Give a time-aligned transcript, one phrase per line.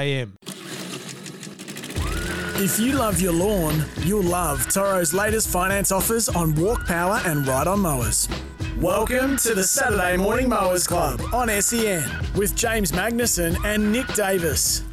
[0.00, 0.36] AM.
[2.60, 7.44] If you love your lawn, you'll love Toro's latest finance offers on walk power and
[7.44, 8.28] ride on mowers.
[8.78, 14.84] Welcome to the Saturday Morning Mowers Club on SEN with James Magnussen and Nick Davis.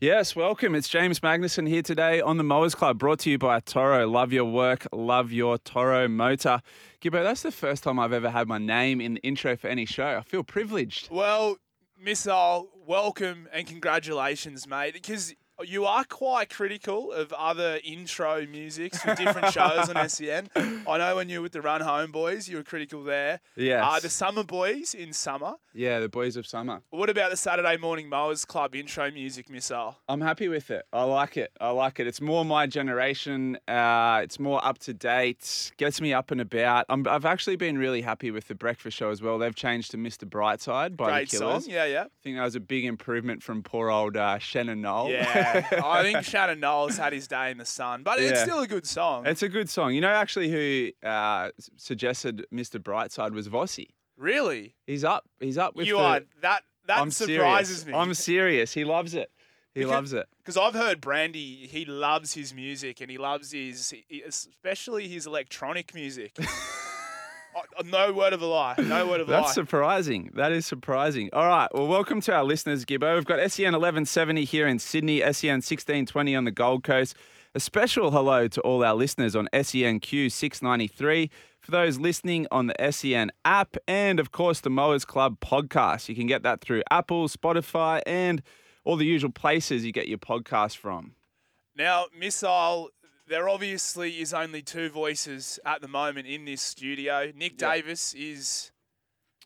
[0.00, 0.74] Yes, welcome.
[0.74, 4.08] It's James Magnussen here today on the Mowers Club, brought to you by Toro.
[4.08, 6.60] Love your work, love your Toro motor.
[7.00, 9.86] Gibbo, that's the first time I've ever had my name in the intro for any
[9.86, 10.18] show.
[10.18, 11.10] I feel privileged.
[11.12, 11.58] Well,
[12.04, 19.14] Missile, welcome and congratulations, mate, because you are quite critical of other intro musics for
[19.14, 20.50] different shows on SEN.
[20.56, 23.40] I know when you were with the Run Home Boys, you were critical there.
[23.56, 23.84] Yes.
[23.86, 25.54] Uh, the Summer Boys in summer.
[25.72, 26.82] Yeah, the boys of summer.
[26.90, 29.96] What about the Saturday Morning Mowers Club intro music, Missile?
[30.08, 30.84] I'm happy with it.
[30.92, 31.52] I like it.
[31.60, 32.06] I like it.
[32.06, 33.56] It's more my generation.
[33.68, 35.72] Uh, it's more up to date.
[35.76, 36.86] Gets me up and about.
[36.88, 39.38] I'm, I've actually been really happy with the breakfast show as well.
[39.38, 40.28] They've changed to Mr.
[40.28, 41.62] Brightside by Great the song.
[41.66, 42.04] Yeah, yeah.
[42.04, 45.10] I think that was a big improvement from poor old uh, Shannon Noll.
[45.10, 45.42] Yeah.
[45.84, 48.44] I think Shannon Noll's had his day in the sun, but it's Yeah.
[48.44, 49.26] still a good song.
[49.26, 49.94] It's a good song.
[49.94, 52.78] You know, actually, who uh, s- suggested Mr.
[52.80, 53.88] Brightside was Vossi.
[54.16, 54.74] really?
[54.86, 55.24] He's up.
[55.40, 57.86] He's up with you the, are that that I'm surprises serious.
[57.86, 57.92] me.
[57.94, 58.72] I'm serious.
[58.74, 59.30] He loves it.
[59.74, 60.26] He Because- loves it.
[60.38, 63.92] Because I've heard Brandy, he loves his music and he loves his,
[64.26, 66.36] especially his electronic music.
[67.54, 68.74] I- no word of a lie.
[68.78, 69.40] No word of a lie.
[69.40, 70.30] That's surprising.
[70.34, 71.30] That is surprising.
[71.32, 71.68] All right.
[71.72, 73.14] Well, welcome to our listeners, Gibbo.
[73.14, 77.14] We've got SEN 1170 here in Sydney, SEN 1620 on the Gold Coast.
[77.54, 81.30] A special hello to all our listeners on SENQ 693.
[81.60, 86.08] For those listening on the SEN app and, of course, the Mowers Club podcast.
[86.08, 88.42] You can get that through Apple, Spotify, and
[88.84, 91.14] all the usual places you get your podcast from.
[91.76, 92.90] Now, Missile,
[93.26, 97.32] there obviously is only two voices at the moment in this studio.
[97.34, 97.72] Nick Yeah.
[97.74, 98.70] Davis is,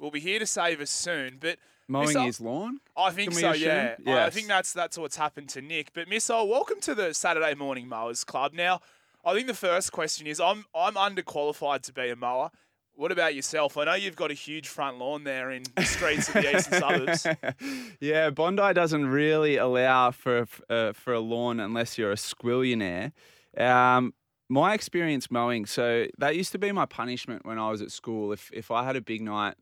[0.00, 1.58] will be here to save us soon, but
[1.90, 2.80] Mowing Missile- his lawn?
[2.96, 3.62] I think so, assume?
[3.62, 3.96] yeah.
[4.06, 5.92] I- I think that's that's what's happened to Nick.
[5.94, 8.52] But Missile, welcome to the Saturday Morning Mowers Club.
[8.52, 8.80] Now,
[9.24, 12.50] I think the first question is I'm I'm underqualified to be a mower.
[12.94, 13.78] What about yourself?
[13.78, 16.80] I know you've got a huge front lawn there in the streets of the eastern
[16.80, 17.26] suburbs.
[18.00, 23.12] yeah, Bondi doesn't really allow for uh, for a lawn unless you're a squillionaire.
[23.56, 24.14] Um,
[24.48, 28.32] my experience mowing, so that used to be my punishment when I was at school.
[28.32, 29.54] If if I had a big night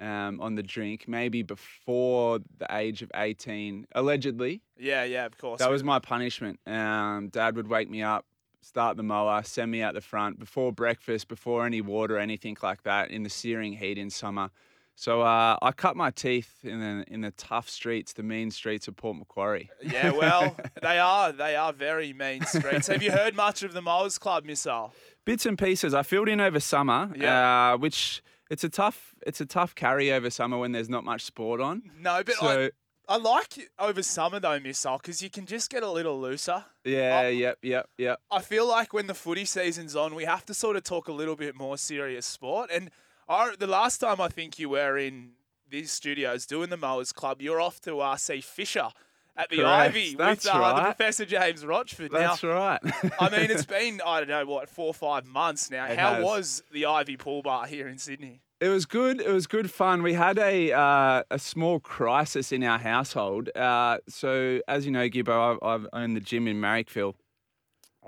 [0.00, 5.60] um, on the drink, maybe before the age of eighteen, allegedly, Yeah, yeah, of course.
[5.60, 6.58] that was my punishment.
[6.66, 8.26] Um, Dad would wake me up,
[8.60, 12.82] start the mower, send me out the front before breakfast, before any water, anything like
[12.82, 14.50] that, in the searing heat in summer.
[14.96, 18.86] So uh, I cut my teeth in the in the tough streets, the mean streets
[18.88, 19.70] of Port Macquarie.
[19.82, 22.86] Yeah, well, they are they are very mean streets.
[22.86, 24.94] Have you heard much of the Mowers Club, Missile?
[25.24, 25.94] Bits and pieces.
[25.94, 27.72] I filled in over summer, Yeah.
[27.74, 31.22] uh, which it's a tough it's a tough carry over summer when there's not much
[31.22, 31.82] sport on.
[31.98, 32.70] No, but so
[33.08, 36.64] I, I like over summer though, Missile, because you can just get a little looser.
[36.84, 38.20] yeah, I- yep, yep, yep.
[38.30, 41.12] I feel like when the footy season's on, we have to sort of talk a
[41.12, 42.70] little bit more serious sport.
[42.72, 42.90] And
[43.28, 45.30] I, the last time I think you were in
[45.68, 48.88] these studios doing the Mowers Club, you're off to uh, see Fisher
[49.36, 49.68] at the Correct.
[49.68, 50.82] Ivy That's with uh, the.
[50.82, 52.12] Professor James Rochford.
[52.12, 52.80] That's now, right.
[53.20, 55.86] I mean, it's been I don't know what four or five months now.
[55.86, 56.24] It How has.
[56.24, 58.40] was the Ivy pool bar here in Sydney?
[58.60, 59.20] It was good.
[59.20, 60.02] It was good fun.
[60.02, 63.50] We had a uh, a small crisis in our household.
[63.54, 67.14] Uh, so, as you know, Gibbo, I, I own the gym in Marrickville,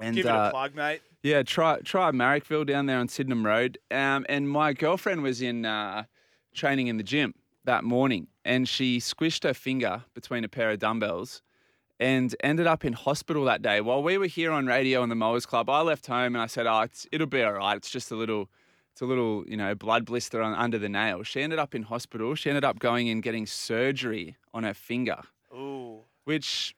[0.01, 1.03] and Give it uh, a plug, mate.
[1.27, 3.79] Yeah, try try Marrickville down there on Sydenham Road.
[3.91, 6.05] Um, and my girlfriend was in uh,
[6.55, 10.79] training in the gym that morning, and she squished her finger between a pair of
[10.79, 11.43] dumbbells,
[11.99, 13.81] and ended up in hospital that day.
[13.81, 16.47] While we were here on radio in the Mowers Club, I left home and I
[16.47, 17.77] said, "Oh, it's, it'll be all right.
[17.77, 18.49] It's just a little."
[18.93, 21.23] It's a little, you know, blood blister on, under the nail.
[21.23, 22.35] She ended up in hospital.
[22.35, 25.19] She ended up going and getting surgery on her finger
[25.53, 26.01] Ooh.
[26.25, 26.75] which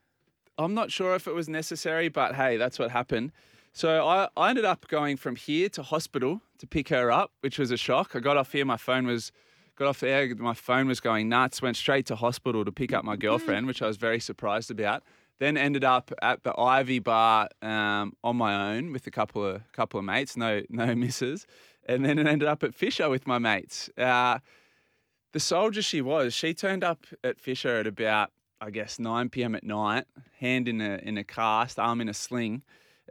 [0.57, 3.31] I'm not sure if it was necessary, but hey, that's what happened.
[3.73, 7.59] So I, I ended up going from here to hospital to pick her up, which
[7.59, 8.15] was a shock.
[8.15, 9.31] I got off here, my phone was
[9.75, 13.05] got off there, my phone was going nuts, went straight to hospital to pick up
[13.05, 15.03] my girlfriend, which I was very surprised about.
[15.39, 19.61] Then ended up at the Ivy Bar um, on my own with a couple of
[19.71, 21.47] couple of mates, no no misses,
[21.87, 23.89] and then it ended up at Fisher with my mates.
[23.97, 24.39] Uh,
[25.31, 29.55] the soldier she was, she turned up at Fisher at about I guess 9 p.m.
[29.55, 30.05] at night,
[30.39, 32.63] hand in a in a cast, arm in a sling,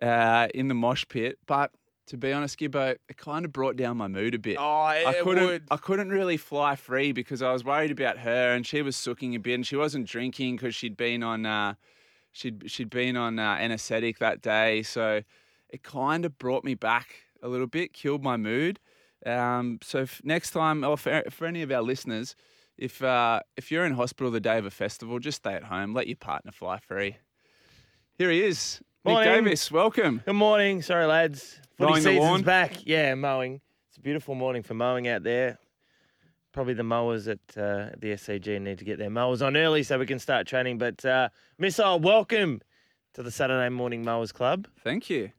[0.02, 1.38] uh, in the mosh pit.
[1.46, 1.70] But
[2.08, 4.56] to be honest, Gibbo, it kind of brought down my mood a bit.
[4.58, 5.46] Oh, it, I couldn't.
[5.46, 5.62] would.
[5.70, 9.34] I couldn't really fly free because I was worried about her, and she was sooking
[9.34, 11.46] a bit, and she wasn't drinking because she'd been on.
[11.46, 11.74] Uh,
[12.32, 15.22] she'd she'd been on uh, anaesthetic that day, so
[15.68, 18.80] it kind of brought me back a little bit, killed my mood.
[19.26, 22.36] Um, so f- next time, or for, for any of our listeners,
[22.76, 25.92] if uh, if you're in hospital the day of a festival, just stay at home.
[25.92, 27.16] Let your partner fly free.
[28.14, 29.32] Here he is, Morning.
[29.32, 29.70] Nick Davis.
[29.70, 30.22] Welcome.
[30.26, 30.82] Good morning.
[30.82, 31.60] Sorry, lads.
[31.76, 32.84] Footy Mowing season's back.
[32.84, 33.60] Yeah, mowing.
[33.88, 35.58] It's a beautiful morning for mowing out there.
[36.52, 39.98] Probably the mowers at uh, the SCG need to get their mowers on early so
[39.98, 40.78] we can start training.
[40.78, 41.28] But uh,
[41.58, 42.60] Missile, welcome
[43.14, 44.66] to the Saturday Morning Mowers Club.
[44.82, 45.30] Thank you.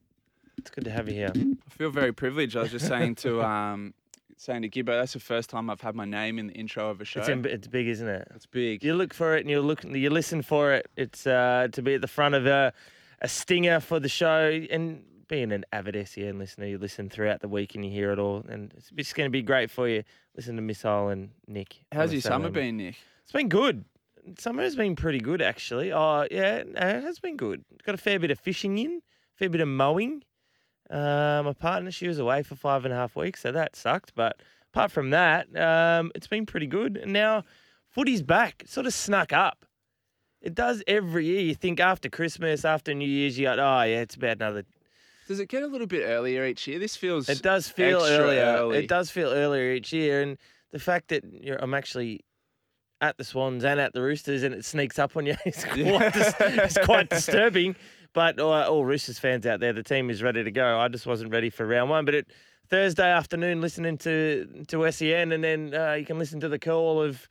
[0.58, 1.32] It's good to have you here.
[1.36, 2.56] I feel very privileged.
[2.56, 3.94] I was just saying to um,
[4.38, 7.02] saying to Gibbo, that's the first time I've had my name in the intro of
[7.02, 7.20] a show.
[7.20, 8.26] It's, in, it's big, isn't it?
[8.34, 8.86] It's big.
[8.86, 10.90] You look for it and you look, you listen for it.
[10.96, 12.72] It's uh, to be at the front of a,
[13.21, 14.50] a stinger for the show.
[14.69, 18.19] And being an avid SEN listener, you listen throughout the week and you hear it
[18.19, 18.44] all.
[18.50, 20.04] And it's just going to be great for you.
[20.36, 21.77] Listen to Missile and Nick.
[21.92, 22.95] How's your summer been, Nick?
[23.24, 23.86] It's been good.
[24.38, 25.92] Summer has been pretty good, actually.
[25.94, 27.63] Oh, yeah, it has been good.
[27.83, 29.01] Got a fair bit of fishing in,
[29.36, 30.24] fair bit of mowing.
[30.89, 34.13] Uh, my partner, she was away for five and a half weeks, so that sucked.
[34.16, 34.42] But
[34.74, 36.98] apart from that, um, it's been pretty good.
[36.98, 37.44] And now
[37.89, 38.63] footy's back.
[38.63, 39.66] It sort of snuck up.
[40.42, 41.42] It does every year.
[41.42, 44.64] You think after Christmas, after New Year's, you go, oh, yeah, it's about another
[45.28, 46.80] Does it get a little bit earlier each year?
[46.80, 48.42] This feels It does feel earlier.
[48.44, 48.78] early.
[48.80, 50.38] It does feel earlier each year, and
[50.72, 52.22] the fact that you're, I'm actually
[53.02, 56.14] at the Swans and at the Roosters, and it sneaks up on you is quite,
[56.14, 57.76] dis- it's quite disturbing.
[58.14, 60.80] But uh, all Roosters fans out there, the team is ready to go.
[60.80, 62.28] I just wasn't ready for round one, but it
[62.70, 67.02] Thursday afternoon, listening to to SEN, and then uh, you can listen to the call
[67.02, 67.28] of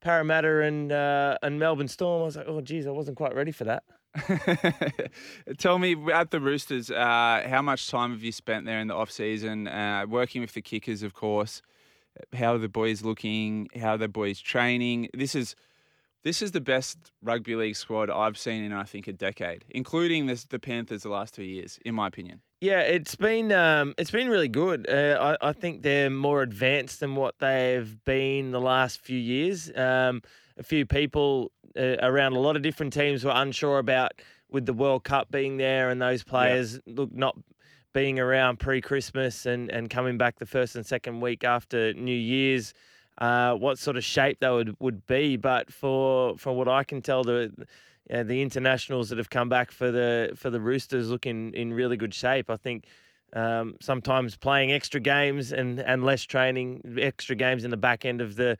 [0.00, 2.22] Parramatta and uh, and Melbourne Storm.
[2.22, 3.84] I was like, oh, geez, I wasn't quite ready for that.
[5.58, 8.94] Tell me at the Roosters, uh, how much time have you spent there in the
[8.94, 11.62] off season, uh, working with the kickers, of course?
[12.32, 13.68] How are the boys looking?
[13.78, 15.08] How are the boys training?
[15.14, 15.54] This is
[16.24, 20.26] this is the best rugby league squad I've seen in I think a decade, including
[20.26, 22.40] this, the Panthers the last two years, in my opinion.
[22.60, 24.88] Yeah, it's been um, it's been really good.
[24.90, 29.70] Uh, I, I think they're more advanced than what they've been the last few years.
[29.76, 30.22] Um,
[30.56, 34.12] a few people uh, around a lot of different teams were unsure about
[34.50, 37.36] with the World Cup being there and those players look not
[37.92, 42.74] being around pre-Christmas and, and coming back the first and second week after New Year's.
[43.18, 47.02] Uh, what sort of shape they would, would be, but for for what I can
[47.02, 47.52] tell, the
[48.10, 51.72] yeah, the internationals that have come back for the for the Roosters look in, in
[51.72, 52.48] really good shape.
[52.50, 52.86] I think
[53.34, 58.20] um, sometimes playing extra games and, and less training, extra games in the back end
[58.20, 58.56] of the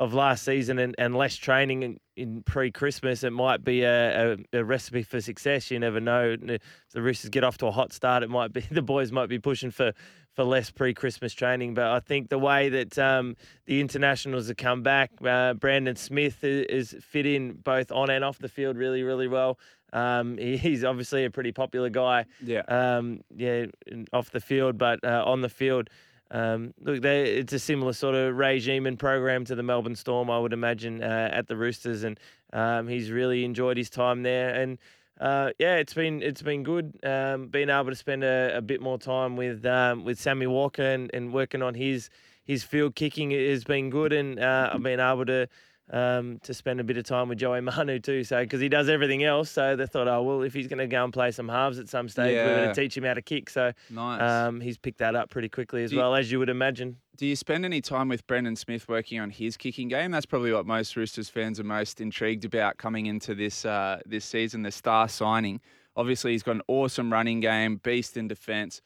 [0.00, 4.32] of last season and, and less training in, in pre Christmas, it might be a,
[4.32, 5.70] a, a recipe for success.
[5.70, 6.36] You never know.
[6.42, 6.62] If
[6.94, 9.38] the Roosters get off to a hot start, it might be the boys might be
[9.38, 9.92] pushing for,
[10.34, 11.74] for less pre Christmas training.
[11.74, 13.36] But I think the way that um,
[13.66, 18.24] the internationals have come back, uh, Brandon Smith is, is fit in both on and
[18.24, 19.58] off the field really, really well.
[19.92, 22.62] Um, he- he's obviously a pretty popular guy Yeah.
[22.68, 23.66] um, yeah,
[24.14, 25.90] off the field, but uh, on the field,
[26.30, 30.30] um, look, they, it's a similar sort of regime and program to the Melbourne Storm,
[30.30, 32.18] I would imagine, uh, at the Roosters, and
[32.52, 34.54] um, he's really enjoyed his time there.
[34.54, 34.78] And
[35.20, 38.80] uh, yeah, it's been it's been good um, being able to spend a, a bit
[38.80, 42.10] more time with um, with Sammy Walker and, and working on his
[42.44, 45.48] his field kicking has been good, and uh, I've been able to
[45.92, 48.22] um, to spend a bit of time with Joey Manu too.
[48.24, 50.86] So because he does everything else, so they thought, oh well, if he's going to
[50.86, 53.22] go and play some halves at some stage, we're going to teach him how to
[53.22, 53.50] kick.
[53.50, 54.20] So Nice.
[54.22, 56.96] um, he's picked that up pretty quickly as Do you- well, as you would imagine.
[57.16, 60.10] Do you spend any time with Brandon Smith working on his kicking game?
[60.10, 64.24] That's probably what most Roosters fans are most intrigued about coming into this uh, this
[64.24, 64.62] season.
[64.62, 65.60] The star signing.
[65.96, 68.80] Obviously, he's got an awesome running game, beast in defence.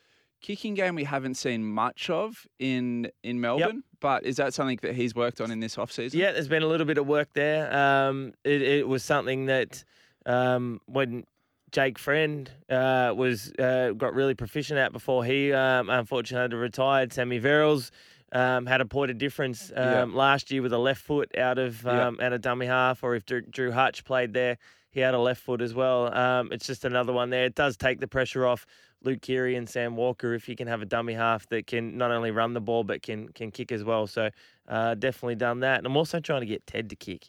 [0.45, 4.95] Kicking game we haven't seen much of in in Melbourne, but is that something that
[4.95, 6.21] he's worked on in this off season?
[6.21, 7.75] Yeah, there's been a little bit of work there.
[7.75, 9.83] Um, it, it was something that
[10.27, 11.25] um, when
[11.73, 16.59] Jake Friend uh, was uh, got really proficient at before he um, unfortunately had to
[16.59, 17.07] retire.
[17.11, 17.91] Sammy Verrills
[18.33, 20.05] um, had a point of difference um, Yeah.
[20.13, 22.09] last year with a left foot out of Yeah.
[22.09, 24.59] um, out of dummy half, or if Drew, Drew Hutch played there,
[24.91, 26.15] he had a left foot as well.
[26.15, 27.47] Um, it's just another one there.
[27.47, 28.67] It does take the pressure off
[29.05, 32.11] Luke Keary and Sam Walker if you can have a dummy half that can not
[32.11, 34.07] only run the ball but can can kick as well.
[34.07, 34.31] So
[34.69, 35.79] uh, definitely done that.
[35.79, 37.29] And I'm also trying to get Ted to kick.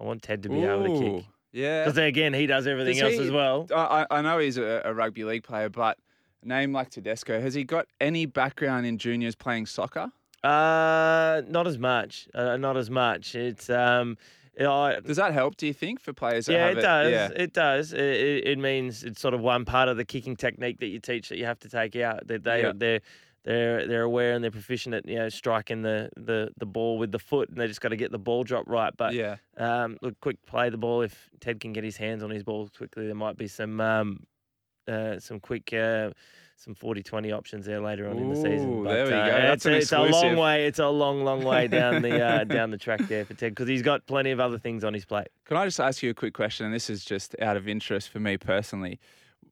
[0.00, 1.84] I want Ted to be able to kick Yeah.
[1.84, 3.66] because again he does everything Does else he- as well.
[3.74, 5.98] I, I I know he's a, a rugby league player, but
[6.44, 10.10] name like Tedesco, has he got any background in juniors playing soccer?
[10.42, 12.26] Uh, not as much.
[12.34, 13.36] Uh, not as much.
[13.36, 14.18] It's um,
[14.60, 15.56] I, Does that help?
[15.56, 16.48] Do you think for players?
[16.48, 17.10] Yeah, have it does.
[17.10, 17.28] Yeah.
[17.34, 17.92] It does.
[17.92, 20.98] It, it, it means it's sort of one part of the kicking technique that you
[21.00, 22.26] teach that you have to take out.
[22.26, 22.72] That they Yeah.
[22.74, 23.00] they're
[23.44, 27.12] they're they're aware and they're proficient at you know striking the, the, the ball with
[27.12, 28.92] the foot, and they just got to get the ball drop right.
[28.96, 29.36] But yeah.
[29.56, 31.02] um, look, quick play the ball.
[31.02, 34.26] If Ted can get his hands on his ball quickly, there might be some um,
[34.86, 35.72] uh, some quick.
[35.72, 36.10] Uh,
[36.62, 38.84] some 40-20 options there later on in the season.
[38.84, 39.36] But, there we uh, go.
[39.36, 40.66] it's, That's a, it's a long way.
[40.66, 43.68] It's a long, long way down the uh, down the track there for Ted because
[43.68, 45.28] he's got plenty of other things on his plate.
[45.44, 46.64] Can I just ask you a quick question?
[46.64, 49.00] And this is just out of interest for me personally.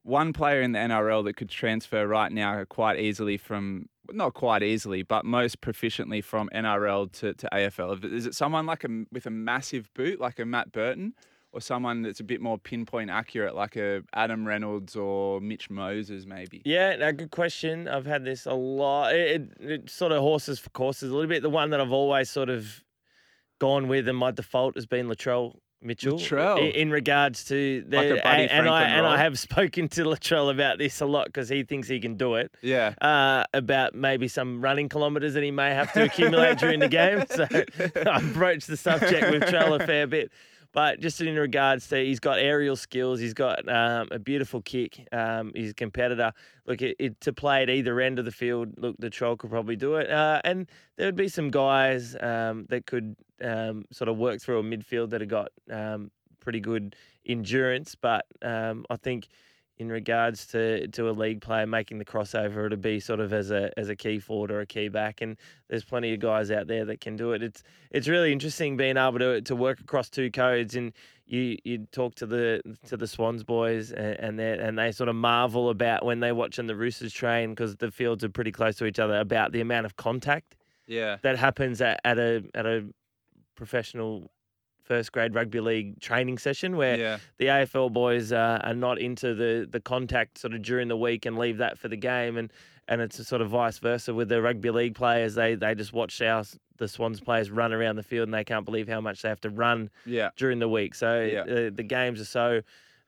[0.02, 4.62] One player in the NRL that could transfer right now quite easily from, not quite
[4.62, 8.04] easily, but most proficiently from NRL to, to AFL.
[8.04, 11.14] Is it someone like a, with a massive boot, like a Matt Burton,
[11.52, 16.26] or someone that's a bit more pinpoint accurate, like a Adam Reynolds or Mitch Moses,
[16.26, 16.62] maybe?
[16.64, 17.88] Yeah, no, good question.
[17.88, 19.14] I've had this a lot.
[19.14, 21.42] It, it, it sort of horses for courses a little bit.
[21.42, 22.84] The one that I've always sort of
[23.58, 26.18] gone with, and my default has been Latrell Mitchell.
[26.18, 26.72] Latrell.
[26.74, 30.78] in, regards to the, Like and, and I and I have spoken to Latrell about
[30.78, 32.54] this a lot because he thinks he can do it.
[32.60, 32.94] Yeah.
[33.00, 37.10] Uh, about maybe some running kilometres that he may have to accumulate during the game.
[37.30, 37.46] So
[38.10, 40.32] I broached the subject with Trell a fair bit.
[40.72, 43.18] But just in regards to, he's got aerial skills.
[43.18, 45.06] He's got um, a beautiful kick.
[45.10, 46.32] Um, he's a competitor.
[46.66, 49.74] Look, it, it, to play at either end of the field, look, Latrell could probably
[49.74, 50.08] do it.
[50.08, 54.60] Uh, and there would be some guys um, that could um, sort of work through
[54.60, 56.94] a midfield that have got um, pretty good
[57.26, 57.96] endurance.
[57.96, 59.28] But um, I think
[59.80, 63.50] in regards to, to a league player making the crossover to be sort of as
[63.50, 66.66] a as a key forward or a key back, and there's plenty of guys out
[66.66, 67.42] there that can do it.
[67.42, 70.92] It's it's really interesting being able to to work across two codes, and
[71.24, 75.08] you you talk to the to the Swans boys, and and they and they sort
[75.08, 78.76] of marvel about when they're watching the Roosters train because the fields are pretty close
[78.76, 80.56] to each other about the amount of contact
[80.86, 81.16] Yeah.
[81.22, 82.84] that happens at, at a at a
[83.56, 84.30] professional
[84.82, 87.18] first grade rugby league training session where Yeah.
[87.38, 91.26] the AFL boys uh, are not into the the contact sort of during the week
[91.26, 92.52] and leave that for the game, and
[92.88, 95.34] and it's a sort of vice versa with the rugby league players.
[95.34, 96.44] They they just watch our
[96.78, 99.40] the Swans players run around the field and they can't believe how much they have
[99.42, 100.30] to run Yeah.
[100.36, 100.94] during the week.
[100.94, 101.44] So Yeah.
[101.44, 102.62] the, the games are so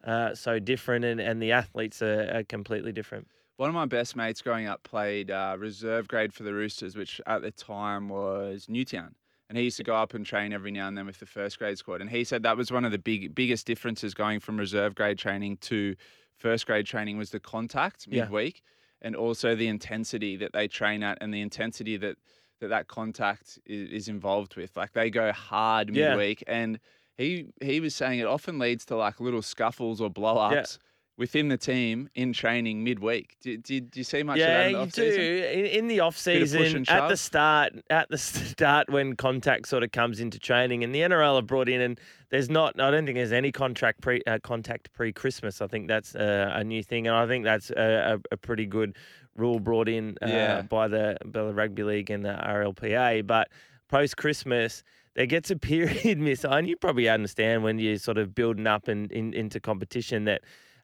[0.04, 3.28] uh, so different, and, and the athletes are, are completely different.
[3.56, 7.20] One of my best mates growing up played uh, reserve grade for the Roosters, which
[7.26, 9.14] at the time was Newtown.
[9.52, 11.58] And he used to go up and train every now and then with the first
[11.58, 12.00] grade squad.
[12.00, 15.18] And he said that was one of the big biggest differences going from reserve grade
[15.18, 15.94] training to
[16.38, 18.22] first grade training was the contact Yeah.
[18.22, 18.62] midweek
[19.02, 22.16] and also the intensity that they train at and the intensity that
[22.60, 24.74] that, that contact is, is involved with.
[24.74, 26.16] Like they go hard Yeah.
[26.16, 26.80] midweek and
[27.18, 30.78] he he was saying it often leads to like little scuffles or blow ups
[31.22, 33.36] within the team in training midweek.
[33.40, 35.60] Do, do, do you see much yeah, of that in the you do.
[35.60, 39.14] In, in the off Bit of push season, at the start, at the start when
[39.14, 42.00] contact sort of comes into training, and the NRL have brought in, and
[42.30, 42.80] there's not.
[42.80, 45.62] I don't think there's any contract pre uh, contact pre Christmas.
[45.62, 48.66] I think that's uh, a new thing, and I think that's a, a, a pretty
[48.66, 48.96] good
[49.36, 50.62] rule brought in uh, Yeah.
[50.62, 53.24] by the by the rugby league and the RLPA.
[53.24, 53.48] But
[53.88, 54.82] post Christmas.
[55.14, 58.88] There gets a period, Miss, and you probably understand when you're sort of building up
[58.88, 60.40] and in, into competition that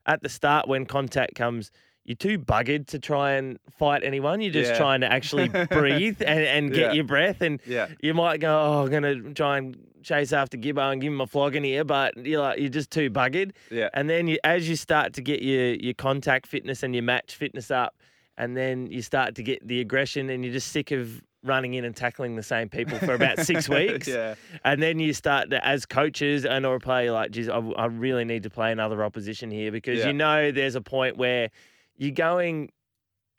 [0.09, 1.71] at the start when contact comes,
[2.05, 4.41] you're too buggered to try and fight anyone.
[4.41, 4.79] You're just Yeah.
[4.79, 6.93] trying to actually breathe and, and get Yeah.
[6.95, 7.43] your breath.
[7.43, 7.89] And Yeah.
[8.01, 11.21] you might go, oh, I'm going to try and chase after Gibbo and give him
[11.21, 13.51] a flogging here, but you're like, you're just too buggered.
[13.71, 13.91] Yeah.
[13.93, 17.35] And then you, as you start to get your, your contact fitness and your match
[17.35, 17.95] fitness up,
[18.39, 21.85] and then you start to get the aggression and you're just sick of running in
[21.85, 24.09] and tackling the same people for about six weeks.
[24.09, 24.35] yeah.
[24.65, 27.87] And then you start to, as coaches and or a player, like, geez, I, I
[27.87, 30.09] really need to play another opposition here because Yeah.
[30.09, 31.51] you know there's a point where
[31.97, 32.71] you're going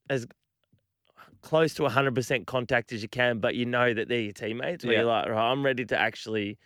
[0.09, 0.25] as
[1.41, 4.83] close to 100% contact as you can, but you know that they're your teammates.
[4.83, 4.99] Where Yeah.
[5.01, 6.57] you're like, right, I'm ready to actually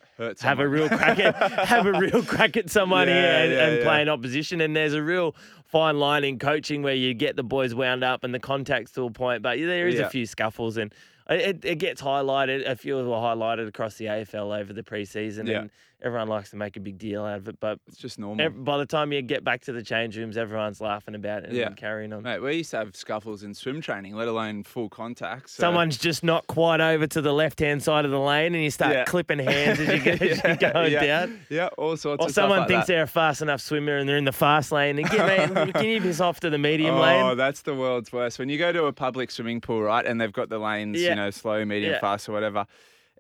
[0.41, 1.35] have a real crack at
[1.67, 3.83] have a real crack at someone here and, yeah, and yeah.
[3.83, 4.61] play an opposition.
[4.61, 5.35] And there's a real
[5.65, 9.03] fine line in coaching where you get the boys wound up and the contacts to
[9.03, 10.07] a point, but there is Yeah.
[10.07, 10.91] a few scuffles and
[11.29, 12.67] it, it gets highlighted.
[12.69, 15.59] A few were highlighted across the AFL over the preseason, Yeah.
[15.61, 15.71] and
[16.03, 17.59] everyone likes to make a big deal out of it.
[17.59, 18.45] But It's just normal.
[18.45, 21.49] ev- by the time you get back to the change rooms, everyone's laughing about it
[21.49, 21.69] and Yeah.
[21.69, 22.23] carrying on.
[22.23, 25.49] Mate, we used to have scuffles in swim training, let alone full contact.
[25.49, 28.63] so- Someone's just not quite over to the left hand side of the lane, and
[28.63, 29.03] you start Yeah.
[29.05, 31.05] clipping hands as you go, as you're going yeah.
[31.05, 31.39] down.
[31.49, 32.93] Yeah, all sorts Or of stuff someone like thinks that.
[32.93, 34.99] they're a fast enough swimmer and they're in the fast lane.
[34.99, 37.23] And get, man, can you piss off to the medium lane.
[37.23, 37.37] oh, lane?
[37.37, 38.39] that's the world's worst.
[38.39, 41.11] When you go to a public swimming pool, right, and they've got the lanes, Yeah.
[41.11, 41.99] you know, slow, medium, Yeah.
[42.01, 42.65] fast, or whatever,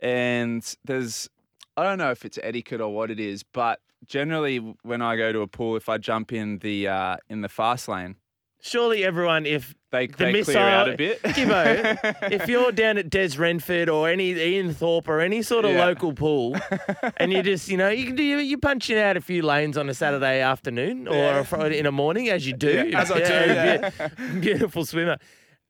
[0.01, 1.29] and there's,
[1.77, 5.31] I don't know if it's etiquette or what it is, but generally when I go
[5.31, 8.15] to a pool, if I jump in the uh, in the fast lane,
[8.61, 11.21] surely everyone, if They, the they missile, clear out a bit.
[11.23, 15.71] Gibbo, if you're down at Des Renford or any Ian Thorpe or any sort of
[15.71, 15.85] Yeah.
[15.85, 16.55] local pool,
[17.17, 19.89] and you just, you know, you can do, you're punching out a few lanes on
[19.89, 21.39] a Saturday afternoon or Yeah.
[21.39, 22.87] a Friday in a morning, as you do.
[22.89, 25.17] Yeah, as I do, be- Beautiful swimmer.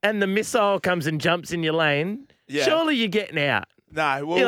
[0.03, 2.27] And the missile comes and jumps in your lane.
[2.49, 3.65] Surely you're getting out.
[3.93, 4.45] No, well, You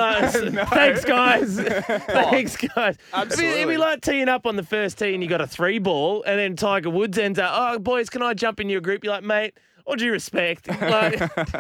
[0.51, 1.59] know, Thanks, guys.
[1.59, 2.97] Thanks, guys.
[3.13, 3.77] I mean, it'd be Absolutely.
[3.77, 6.55] like teeing up on the first tee and you got a three ball, and then
[6.55, 9.03] Tiger Woods ends up, oh, boys, can I jump in your group?
[9.03, 9.53] You're like, mate,
[9.85, 11.19] all due respect, like,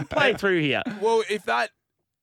[0.09, 0.81] play through here.
[0.99, 1.69] Well, if that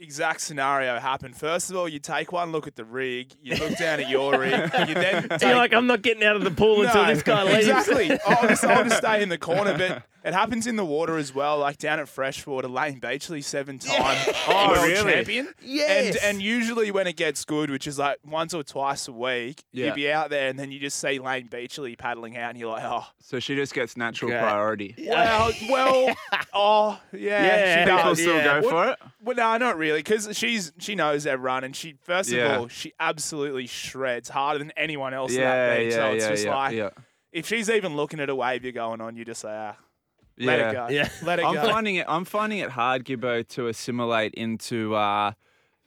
[0.00, 3.78] exact scenario happened, first of all, you take one look at the rig, you look
[3.78, 4.52] down at your rig,
[4.88, 7.44] you then take, You're like, I'm not getting out of the pool until this guy
[7.44, 7.68] leaves.
[7.68, 8.18] Exactly.
[8.26, 11.34] I'll just, I'll just stay in the corner, but it happens in the water as
[11.34, 11.58] well.
[11.58, 14.16] Like down at Freshwater, Layne Beachley, seven-time
[14.48, 15.12] Oh, world really?
[15.12, 15.52] champion.
[15.62, 16.16] Yes.
[16.16, 19.64] And and usually when it gets good, which is like once or twice a week,
[19.72, 19.86] Yeah.
[19.86, 22.70] you'd be out there and then you just see Layne Beachley paddling out, and you're
[22.70, 24.40] like, oh, So she just gets natural Okay.
[24.40, 24.94] priority.
[25.08, 26.16] well, well,
[26.54, 27.84] oh, yeah, Yeah.
[27.84, 28.20] she People does.
[28.20, 28.60] still yeah.
[28.60, 28.98] go for it.
[29.24, 32.54] Well, no, not really, because she's she knows their run, and she first Yeah.
[32.56, 35.90] of all she absolutely shreds harder than anyone else Yeah, at that beach.
[35.92, 36.90] yeah, so it's yeah, just yeah, like yeah.
[37.32, 39.76] if she's even looking at a wave you're going on, you just say, ah,
[40.38, 40.68] let yeah.
[40.68, 41.08] it go, Yeah.
[41.22, 41.62] let it I'm go.
[41.68, 42.06] finding it.
[42.08, 45.32] I'm finding it hard, Gibbo, to assimilate into uh,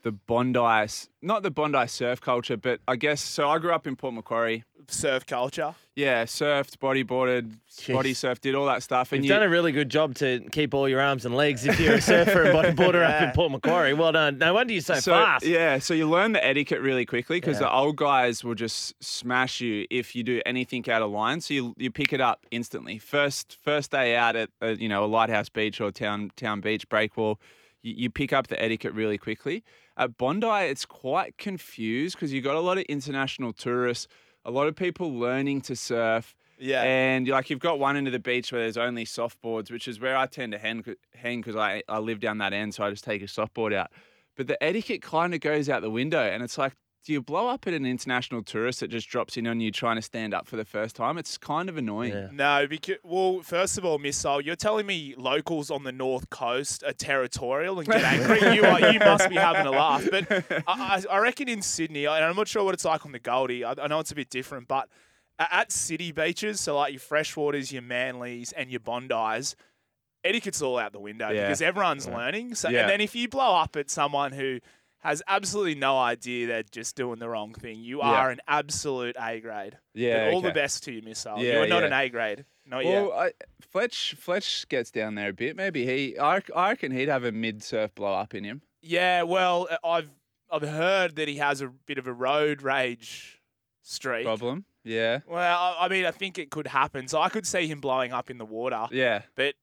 [0.02, 0.86] the Bondi,
[1.22, 3.20] not the Bondi surf culture, but I guess.
[3.20, 4.64] So I grew up in Port Macquarie.
[4.88, 5.74] Surf culture.
[5.96, 7.56] Yeah, surfed, bodyboarded,
[7.88, 9.12] body surfed, did all that stuff.
[9.12, 11.64] And You've you, done a really good job to keep all your arms and legs
[11.66, 13.94] if you're a surfer and bodyboarder up in Port Macquarie.
[13.94, 14.36] Well done.
[14.36, 15.46] No wonder you're so, fast.
[15.46, 17.68] Yeah, so you learn the etiquette really quickly because Yeah.
[17.68, 21.40] the old guys will just smash you if you do anything out of line.
[21.40, 22.98] So you you pick it up instantly.
[22.98, 26.86] First first day out at uh, you know a lighthouse beach or town town beach
[26.90, 27.36] breakwall,
[27.82, 29.64] you, you pick up the etiquette really quickly.
[29.96, 34.08] At Bondi, it's quite confused because you got a lot of international tourists,
[34.46, 36.34] a lot of people learning to surf.
[36.58, 36.82] Yeah.
[36.84, 40.00] And like you've got one end of the beach where there's only softboards, which is
[40.00, 40.82] where I tend to hang
[41.14, 43.90] hang because I, I live down that end, so I just take a softboard out.
[44.36, 46.74] But the etiquette kind of goes out the window, and it's like,
[47.06, 49.94] do you blow up at an international tourist that just drops in on you trying
[49.94, 51.16] to stand up for the first time?
[51.18, 52.12] It's kind of annoying.
[52.12, 52.28] Yeah.
[52.32, 56.82] No, because well, first of all, Missile, you're telling me locals on the north coast
[56.82, 58.56] are territorial and get angry.
[58.56, 60.04] you are, you must be having a laugh.
[60.10, 60.26] But
[60.66, 63.20] I, I I reckon in Sydney, and I'm not sure what it's like on the
[63.20, 63.62] Goldie.
[63.64, 64.88] I, I know it's a bit different, but
[65.38, 69.54] at city beaches, so like your freshwaters, your Manleys, and your Bondis,
[70.24, 71.42] etiquette's all out the window Yeah.
[71.46, 72.56] because everyone's learning.
[72.56, 72.80] So, Yeah.
[72.80, 74.58] and then if you blow up at someone who
[75.06, 78.10] has absolutely no idea they're just doing the wrong thing, you Yeah.
[78.10, 79.78] are an absolute A grade.
[79.94, 81.38] Yeah, all the best to you, Missile.
[81.38, 81.86] Yeah, you are not yeah.
[81.86, 82.44] an A grade.
[82.66, 83.02] Not yet.
[83.02, 83.32] Well, I,
[83.70, 85.56] Fletch Fletch gets down there a bit.
[85.56, 86.18] Maybe he.
[86.18, 88.62] I, I reckon he'd have a mid surf blow up in him.
[88.82, 90.10] Yeah, well, uh, I've
[90.50, 93.40] I've heard that he has a bit of a road rage
[93.82, 94.24] streak.
[94.24, 94.64] Problem.
[94.84, 95.20] Yeah.
[95.26, 97.08] Well, I- I mean, I think it could happen.
[97.08, 98.86] So I could see him blowing up in the water.
[98.92, 99.22] Yeah.
[99.34, 99.54] But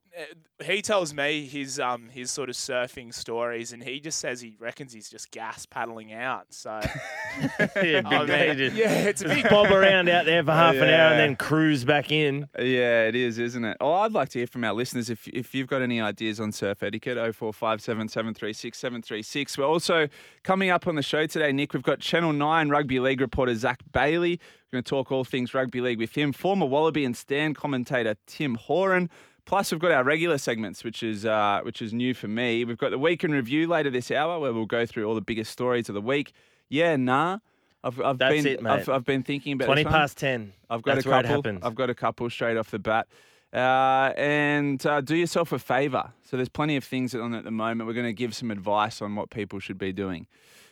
[0.64, 4.56] he tells me his um his sort of surfing stories, and he just says he
[4.60, 6.48] reckons he's just gas paddling out.
[6.52, 6.80] So
[7.60, 11.12] yeah, I mean, yeah, it's a big bob around out there for half an hour
[11.12, 12.48] and then cruise back in.
[12.58, 13.78] Yeah, it is, isn't it?
[13.82, 16.52] Oh, I'd like to hear from our listeners if if you've got any ideas on
[16.52, 17.18] surf etiquette.
[17.18, 19.58] Oh four five seven seven three six seven three six.
[19.58, 20.08] We're also
[20.44, 21.74] coming up on the show today, Nick.
[21.74, 24.40] We've got Channel Nine Rugby League reporter Zach Bailey.
[24.72, 26.34] We're going to talk all things rugby league with him.
[26.34, 29.10] Former Wallaby and Stan commentator Tim Horan.
[29.46, 32.64] Plus, we've got our regular segments, which is uh, which is new for me.
[32.64, 35.22] We've got the week in review later this hour, where we'll go through all the
[35.22, 36.34] biggest stories of the week.
[36.70, 37.40] Yeah, nah.
[37.84, 38.70] I've, I've That's been it, mate.
[38.70, 40.54] I've, I've been thinking about 20 this past 10.
[40.70, 41.30] I've got That's a couple.
[41.30, 41.60] happens.
[41.64, 43.08] I've got a couple straight off the bat.
[43.54, 46.12] Uh, and uh, do yourself a favour.
[46.24, 47.86] So there's plenty of things on at the moment.
[47.88, 50.28] We're going to give some advice on what people should be doing.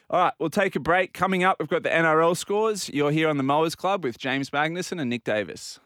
[0.09, 1.13] All right, we'll take a break.
[1.13, 2.89] Coming up, we've got the NRL scores.
[2.89, 5.79] You're here on the Mowers Club with James Magnussen and Nick Davis.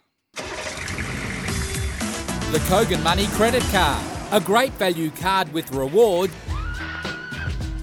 [2.56, 4.02] The Kogan Money Credit Card.
[4.32, 6.32] A great value card with reward.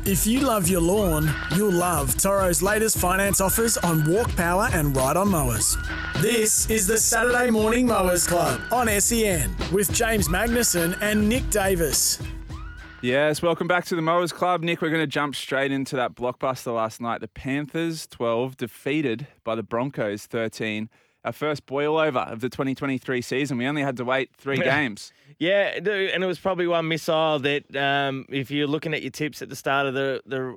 [0.07, 4.97] If you love your lawn, you'll love Toro's latest finance offers on walk power and
[4.97, 5.77] ride on mowers.
[6.23, 12.19] This is the Saturday Morning Mowers Club on SEN with James Magnussen and Nick Davis.
[13.03, 14.63] Yes, welcome back to the Mowers Club.
[14.63, 17.21] Nick, we're going to jump straight into that blockbuster last night.
[17.21, 20.89] The Panthers 12 defeated by the Broncos 13.
[21.25, 23.57] Our first boil over of the 2023 season.
[23.57, 25.13] We only had to wait three games.
[25.39, 29.41] Yeah, and it was probably one missile that, um, if you're looking at your tips
[29.41, 30.57] at the start of the the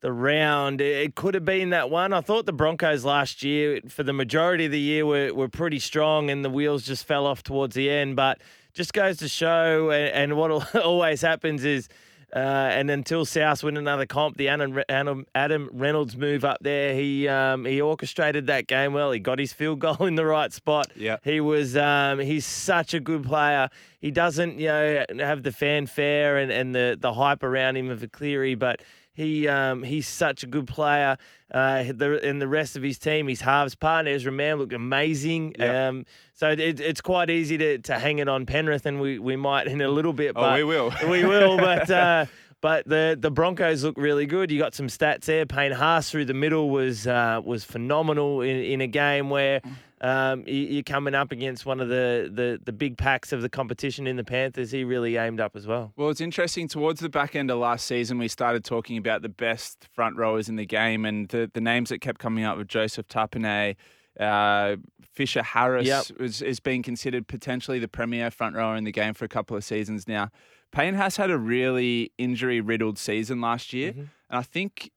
[0.00, 2.12] the round, it could have been that one.
[2.12, 5.78] I thought the Broncos last year, for the majority of the year, were were pretty
[5.78, 8.16] strong, and the wheels just fell off towards the end.
[8.16, 8.38] But
[8.72, 11.88] just goes to show, and, and what always happens is.
[12.34, 16.92] Uh, and until South win another comp, the Adam, Adam, Adam Reynolds move up there,
[16.94, 19.12] he um, he orchestrated that game well.
[19.12, 20.88] He got his field goal in the right spot.
[20.96, 21.18] Yeah.
[21.22, 23.70] He was um, he's such a good player.
[23.98, 28.02] He doesn't you know have the fanfare and, and the, the hype around him of
[28.02, 28.82] a Cleary, but
[29.12, 31.16] he um, he's such a good player.
[31.50, 35.54] Uh, the, and the rest of his team, his halves partner Ezra Mam looked amazing.
[35.58, 35.88] Yeah.
[35.88, 36.04] Um,
[36.34, 39.68] so it, it's quite easy to, to hang it on Penrith, and we, we might
[39.68, 40.32] in a little bit.
[40.36, 40.92] Oh, But we will.
[41.08, 41.90] we will, but.
[41.90, 42.26] Uh,
[42.62, 44.50] but the, the Broncos look really good.
[44.50, 45.44] You got some stats there.
[45.44, 49.60] Payne Haas through the middle was uh, was phenomenal in, in a game where
[50.00, 53.48] um, you- you're coming up against one of the, the, the big packs of the
[53.48, 54.70] competition in the Panthers.
[54.70, 55.92] He really aimed up as well.
[55.96, 56.68] Well, it's interesting.
[56.68, 60.48] Towards the back end of last season, we started talking about the best front rowers
[60.48, 63.76] in the game, and the, the names that kept coming up were Joseph Tapine,
[64.20, 64.76] uh,
[65.14, 66.20] Fisher Harris Yep.
[66.20, 69.56] was, is being considered potentially the premier front rower in the game for a couple
[69.56, 70.30] of seasons now.
[70.72, 74.00] Payne has had a really injury riddled season last year, Mm-hmm.
[74.00, 74.90] and I think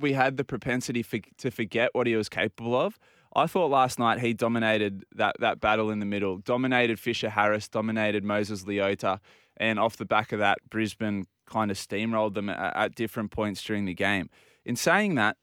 [0.00, 2.98] we had the propensity for, to forget what he was capable of.
[3.34, 7.68] I thought last night he dominated that, that battle in the middle, dominated Fisher Harris,
[7.68, 9.20] dominated Moses Leota,
[9.56, 13.62] and off the back of that, Brisbane kind of steamrolled them at, at different points
[13.62, 14.28] during the game.
[14.64, 15.36] In saying that,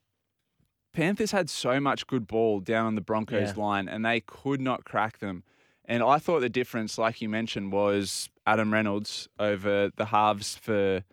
[0.93, 3.61] Panthers had so much good ball down on the Broncos Yeah.
[3.63, 5.43] line, and they could not crack them.
[5.85, 11.03] And I thought the difference, like you mentioned, was Adam Reynolds over the halves for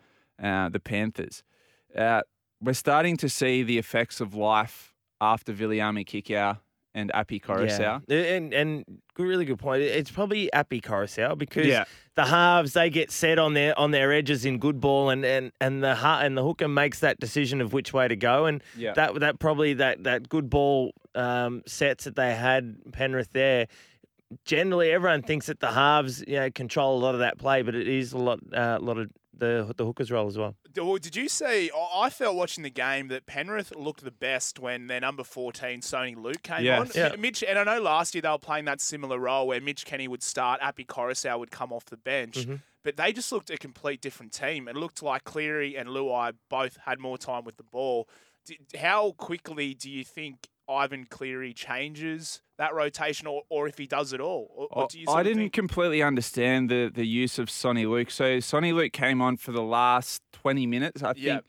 [0.41, 1.43] uh, the Panthers.
[1.95, 2.21] Uh,
[2.61, 6.59] we're starting to see the effects of life after Viliami Kikau
[6.97, 8.01] and Api Koroisau.
[8.07, 8.17] Yeah.
[8.17, 8.83] And and
[9.17, 9.81] really good point.
[9.83, 11.85] It's probably Api Koroisau because Yeah.
[12.15, 15.51] the halves they get set on their on their edges in good ball and and
[15.61, 18.63] and the ha- and the hooker makes that decision of which way to go and
[18.75, 18.93] Yeah.
[18.93, 23.67] that that probably that that good ball um, sets that they had Penrith there.
[24.43, 27.75] Generally, everyone thinks that the halves you know control a lot of that play, but
[27.75, 30.55] it is a lot uh, a lot of the the hookers role as well.
[30.73, 31.71] Did you see?
[31.75, 35.81] I I felt watching the game that Penrith looked the best when their number 14,
[35.81, 36.95] Sonny Luke, came Yes.
[36.95, 37.01] on.
[37.01, 37.15] Yeah.
[37.17, 40.07] Mitch, and I know last year they were playing that similar role where Mitch Kenny
[40.07, 42.35] would start, Api Koroisau would come off the bench.
[42.37, 42.55] Mm-hmm.
[42.83, 44.67] But they just looked a complete different team.
[44.67, 48.07] It looked like Cleary and Luai both had more time with the ball.
[48.79, 54.13] How quickly do you think Ivan Cleary changes that rotation, or, or if he does
[54.13, 54.51] it all?
[54.55, 57.49] Or, or I- do you I of didn't think- completely understand the, the use of
[57.49, 58.09] Sonny Luke.
[58.11, 61.03] So Sonny Luke came on for the last 20 minutes.
[61.03, 61.43] I think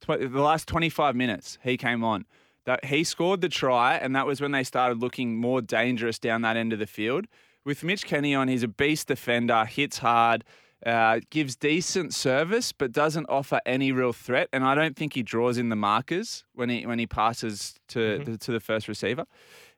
[0.00, 2.24] tw- the last 25 minutes he came on.
[2.66, 6.40] That he scored the try, and that was when they started looking more dangerous down
[6.42, 7.26] that end of the field.
[7.62, 10.44] With Mitch Kenny on, he's a beast defender, hits hard,
[10.84, 14.48] uh, gives decent service, but doesn't offer any real threat.
[14.52, 18.18] And I don't think he draws in the markers when he when he passes to
[18.18, 19.24] the, to the first receiver.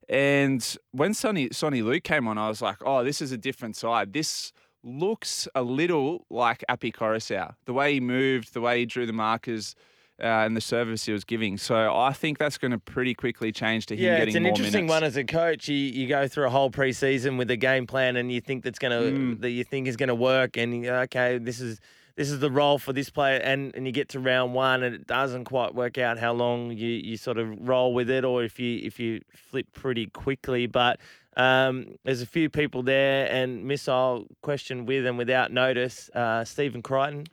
[0.09, 3.77] And when Sonny Sonny Luke came on, I was like, oh, this is a different
[3.77, 4.13] side.
[4.13, 7.55] This looks a little like Api Koroisau.
[7.65, 9.75] The way he moved, the way he drew the markers,
[10.23, 11.59] uh, and the service he was giving.
[11.59, 14.47] So I think that's going to pretty quickly change to him Yeah, getting it's an
[14.47, 14.91] interesting minutes.
[14.95, 15.69] one as a coach.
[15.69, 18.79] You you go through a whole preseason with a game plan, and you think that's
[18.79, 19.41] gonna Mm.
[19.41, 21.81] that you think is gonna work, and you okay, this is
[22.17, 24.95] this is the role for this player, and and you get to round one, and
[24.95, 28.43] it doesn't quite work out how long you, you sort of roll with it, or
[28.43, 30.99] if you if you flip pretty quickly, but.
[31.39, 36.09] Um, there's a few people there, and missile question with and without notice.
[36.15, 37.27] Uh, Stephen Crichton,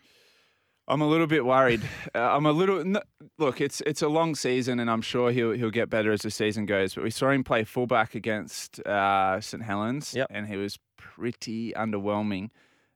[0.87, 1.81] I'm a little bit worried.
[2.13, 2.97] Uh, I'm a little n
[3.37, 3.61] look.
[3.61, 6.65] It's it's a long season, and I'm sure he'll he'll get better as the season
[6.65, 6.93] goes.
[6.95, 10.27] But we saw him play fullback against uh, St Helens, Yep.
[10.29, 12.49] and he was pretty underwhelming.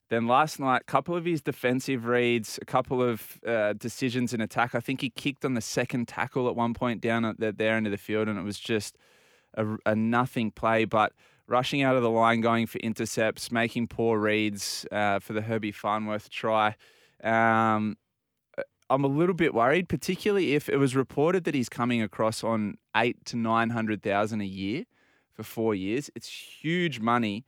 [0.10, 4.40] Then last night, a couple of his defensive reads, a couple of uh, decisions in
[4.42, 4.74] attack.
[4.74, 7.76] I think he kicked on the second tackle at one point down at the, their
[7.76, 8.98] end of the field, and it was just
[9.56, 10.86] a, a nothing play.
[10.86, 11.12] But
[11.46, 15.72] rushing out of the line, going for intercepts, making poor reads uh, for the Herbie
[15.74, 16.76] Farnworth try.
[17.24, 17.98] Um,
[18.90, 22.78] I'm a little bit worried, particularly if it was reported that he's coming across on
[22.96, 24.86] eight to nine hundred thousand a year
[25.34, 26.10] for four years.
[26.16, 27.46] It's huge money.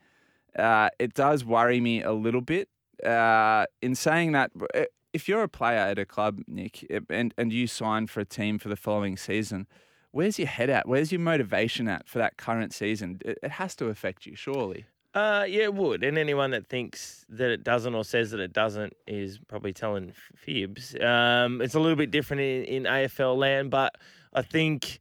[0.58, 2.70] Uh, it does worry me a little bit.
[3.06, 7.34] Uh, in saying that, uh, if you're a player at a club, Nick, uh, and
[7.38, 9.68] and you sign for a team for the following season,
[10.12, 10.88] where's your head at?
[10.88, 13.20] Where's your motivation at for that current season?
[13.24, 14.86] It, it has to affect you, surely.
[15.14, 16.04] Uh, yeah, it would.
[16.04, 20.14] And anyone that thinks that it doesn't or says that it doesn't is probably telling
[20.36, 20.96] fibs.
[21.02, 23.96] Um, it's a little bit different in, in AFL land, but
[24.34, 25.00] I think,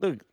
[0.00, 0.24] look,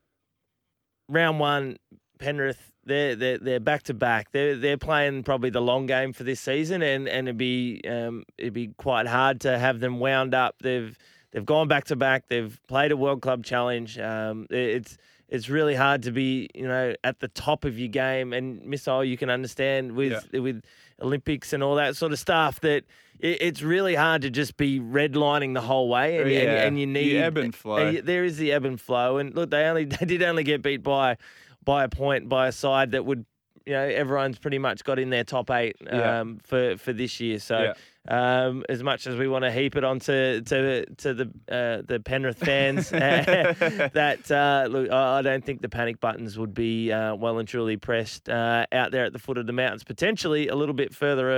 [1.07, 1.77] round one,
[2.17, 4.31] Penrith, they're they're they're back to back.
[4.31, 8.23] They're they're playing probably the long game for this season, and and it'd be um
[8.39, 10.55] it'd be quite hard to have them wound up.
[10.61, 10.97] They've
[11.31, 12.27] they've gone back to back.
[12.27, 13.99] They've played a World Club Challenge.
[13.99, 14.97] Um, it's
[15.31, 18.33] it's really hard to be, you know, at the top of your game.
[18.33, 20.61] And missile, you can understand with with
[21.01, 22.83] Olympics and all that sort of stuff that
[23.19, 26.17] it, it's really hard to just be redlining the whole way.
[26.17, 27.77] And, and, Yeah, and you you need ebb and flow.
[27.77, 29.17] uh, there is the ebb and flow.
[29.17, 31.17] And look, they only they did only get beat by
[31.63, 33.25] by a point by a side that would.
[33.65, 36.19] You know, everyone's pretty much got in their top eight Yeah.
[36.21, 37.39] um, for for this year.
[37.39, 37.73] So,
[38.07, 41.99] um, as much as we want to heap it onto to to the uh, the
[42.03, 47.37] Penrith fans, that uh, look, I don't think the panic buttons would be uh, well
[47.39, 49.83] and truly pressed uh, out there at the foot of the mountains.
[49.83, 51.31] Potentially a little bit further.
[51.31, 51.35] Uh,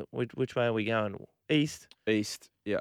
[0.00, 1.16] uh, which, which way are we going?
[1.50, 2.50] East East.
[2.64, 2.78] Yeah.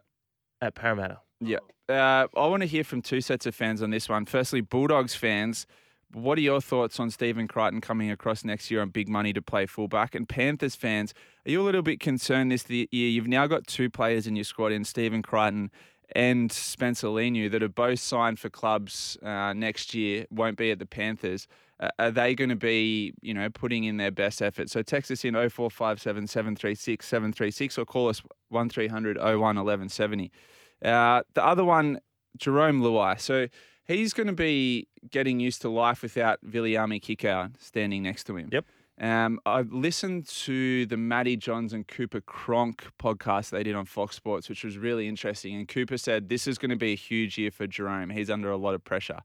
[0.61, 1.19] at Parramatta.
[1.39, 1.57] Yeah.
[1.89, 4.25] Uh, I want to hear from two sets of fans on this one.
[4.25, 5.65] Firstly, Bulldogs fans.
[6.13, 9.41] What are your thoughts on Stephen Crichton coming across next year on big money to
[9.41, 10.15] play fullback?
[10.15, 11.13] And Panthers fans,
[11.45, 12.87] are you a little bit concerned this year?
[12.91, 15.71] You've now got two players in your squad in Stephen Crichton
[16.13, 20.79] and Spencer Leniu that are both signed for clubs uh, next year, won't be at
[20.79, 21.47] the Panthers.
[21.79, 24.69] Uh, are they going to be, you know, putting in their best effort?
[24.69, 30.31] So text us in 0457 736 736 or call us 1300 01 1170.
[30.83, 31.99] Uh, the other one,
[32.37, 33.19] Jerome Luai.
[33.19, 33.47] So
[33.91, 38.49] he's going to be getting used to life without Viliami Kikau standing next to him.
[38.51, 38.65] Yep.
[38.99, 44.15] Um, I listened to the Matty Johns and Cooper Cronk podcast they did on Fox
[44.15, 45.55] Sports, which was really interesting.
[45.55, 48.11] And Cooper said this is going to be a huge year for Jerome.
[48.11, 49.21] He's under a lot of pressure.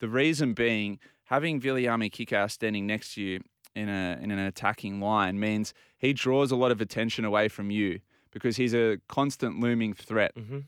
[0.00, 3.40] The reason being, having Viliami Kikau standing next to you
[3.76, 7.70] in a in an attacking line means he draws a lot of attention away from
[7.70, 8.00] you
[8.32, 10.34] because he's a constant looming threat.
[10.34, 10.58] Mm-hmm.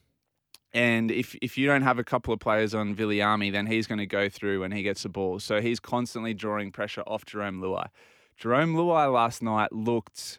[0.77, 3.99] And if if you don't have a couple of players on Viliami, then he's going
[3.99, 5.41] to go through when he gets the ball.
[5.41, 7.87] So he's constantly drawing pressure off Jerome Luai.
[8.37, 10.39] Jerome Luai last night looked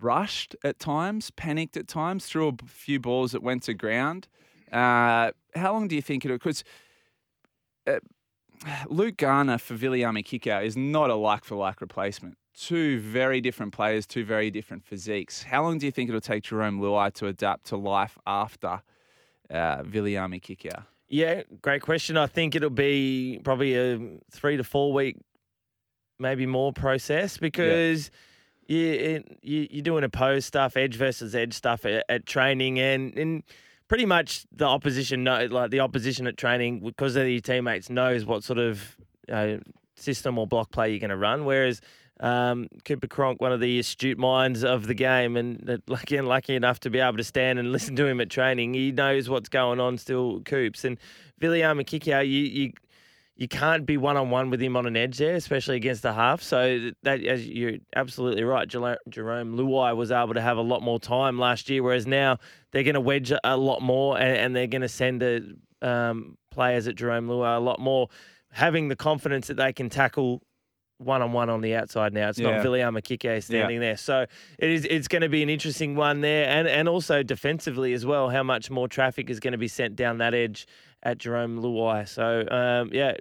[0.00, 4.28] rushed at times, panicked at times, threw a few balls that went to ground.
[4.72, 6.38] Uh, how long do you think it'll?
[6.38, 6.64] Because
[7.86, 7.98] uh,
[8.88, 12.38] Luke Garner for Viliami Kikau is not a like for like replacement.
[12.54, 15.42] Two very different players, two very different physiques.
[15.42, 18.80] How long do you think it'll take Jerome Luai to adapt to life after
[19.50, 20.84] uh, Viliami Kikau?
[21.08, 22.16] Yeah, great question.
[22.16, 25.16] I think it'll be probably a three to four week,
[26.18, 28.10] maybe more process because
[28.66, 33.16] you, it, you you're doing opposed stuff, edge versus edge stuff at, at training, and
[33.16, 33.42] and
[33.88, 38.24] pretty much the opposition know like the opposition at training because of your teammates knows
[38.24, 38.96] what sort of
[39.30, 39.58] uh,
[39.94, 41.80] system or block play you're going to run, whereas.
[42.20, 46.26] Um, Cooper Cronk, one of the astute minds of the game, and that- lucky and
[46.26, 48.74] lucky enough to be able to stand and listen to him at training.
[48.74, 50.84] He knows what's going on still, Coops.
[50.84, 50.98] And
[51.40, 52.72] Viliami Kikau, you you
[53.38, 56.14] you can't be one on one with him on an edge there, especially against the
[56.14, 56.42] half.
[56.42, 58.98] So that as you're absolutely right, Jerome
[59.58, 62.38] Luai was able to have a lot more time last year, whereas now
[62.72, 65.54] they're going to wedge a- a lot more, and, and they're going to send the
[65.82, 68.08] um, players at Jerome Luai a lot more,
[68.52, 70.40] having the confidence that they can tackle
[70.98, 72.28] one on one on the outside now.
[72.28, 72.56] It's Yeah.
[72.56, 73.96] not Viliami Kikau standing there.
[73.96, 74.26] So
[74.58, 78.06] it is it's going to be an interesting one there and and also defensively as
[78.06, 80.66] well how much more traffic is going to be sent down that edge
[81.02, 82.08] at Jerome Luai.
[82.08, 83.12] So um, yeah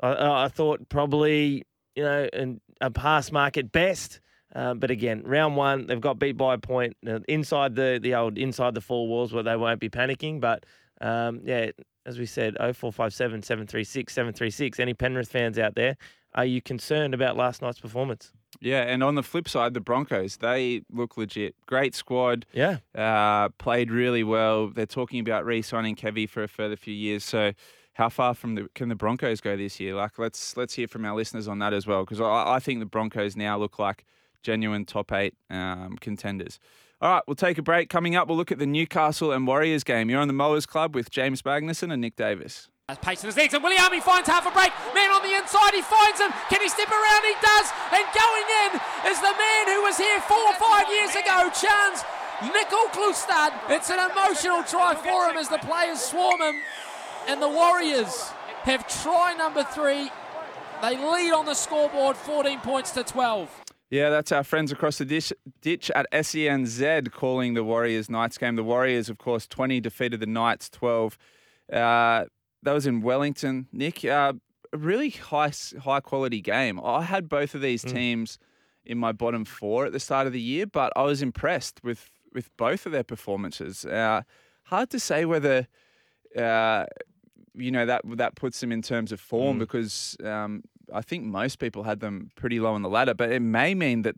[0.00, 4.20] I, I thought probably you know an, a pass mark at best.
[4.54, 8.14] Um, but again, round one, they've got beat by a point uh, inside the the
[8.14, 10.40] old inside the four walls where they won't be panicking.
[10.40, 10.64] But
[11.00, 11.72] um, yeah,
[12.06, 14.80] as we said, 0457 736 736.
[14.80, 15.96] Any Penrith fans out there,
[16.36, 18.32] are you concerned about last night's performance?
[18.60, 21.54] Yeah, and on the flip side, the Broncos, they look legit.
[21.66, 22.46] Great squad.
[22.52, 22.78] Yeah.
[22.94, 24.68] uh, played really well.
[24.68, 27.24] They're talking about re-signing Kevy for a further few years.
[27.24, 27.52] So,
[27.94, 29.94] how far from the can the Broncos go this year?
[29.94, 32.80] Like, let's let's hear from our listeners on that as well, because I, I think
[32.80, 34.04] the Broncos now look like
[34.42, 36.58] genuine top eight um, contenders.
[37.00, 37.90] All right, we'll take a break.
[37.90, 40.08] Coming up, we'll look at the Newcastle and Warriors game.
[40.08, 42.70] You're on the Mowers Club with James Magnussen and Nick Davis.
[42.94, 44.70] Pace in his legs, and Williami finds half a break.
[44.94, 46.30] Man on the inside, he finds him.
[46.48, 47.22] Can he step around?
[47.26, 47.66] He does.
[47.90, 48.70] And going in
[49.10, 52.04] is the man who was here four or five years ago, Chance
[52.42, 53.50] Nickel Klustad.
[53.70, 56.62] It's an emotional try for him as the players swarm him.
[57.26, 58.30] And the Warriors
[58.62, 60.12] have try number three.
[60.80, 63.50] They lead on the scoreboard 14 points to 12.
[63.90, 68.54] Yeah, that's our friends across the dish, ditch at SENZ calling the Warriors Knights game.
[68.54, 71.18] The Warriors, of course, 20 defeated the Knights 12.
[71.72, 72.26] Uh,
[72.66, 73.68] that was in Wellington.
[73.72, 74.32] Nick, uh,
[74.72, 75.52] a really high
[75.82, 76.80] high quality game.
[76.80, 78.38] I had both of these teams
[78.84, 82.10] in my bottom four at the start of the year, but I was impressed with,
[82.32, 83.84] with both of their performances.
[83.84, 84.22] Uh,
[84.64, 85.68] hard to say whether.
[86.36, 86.84] Uh,
[87.58, 91.58] you know that that puts them in terms of form because um, I think most
[91.58, 94.14] people had them pretty low on the ladder, but it may mean that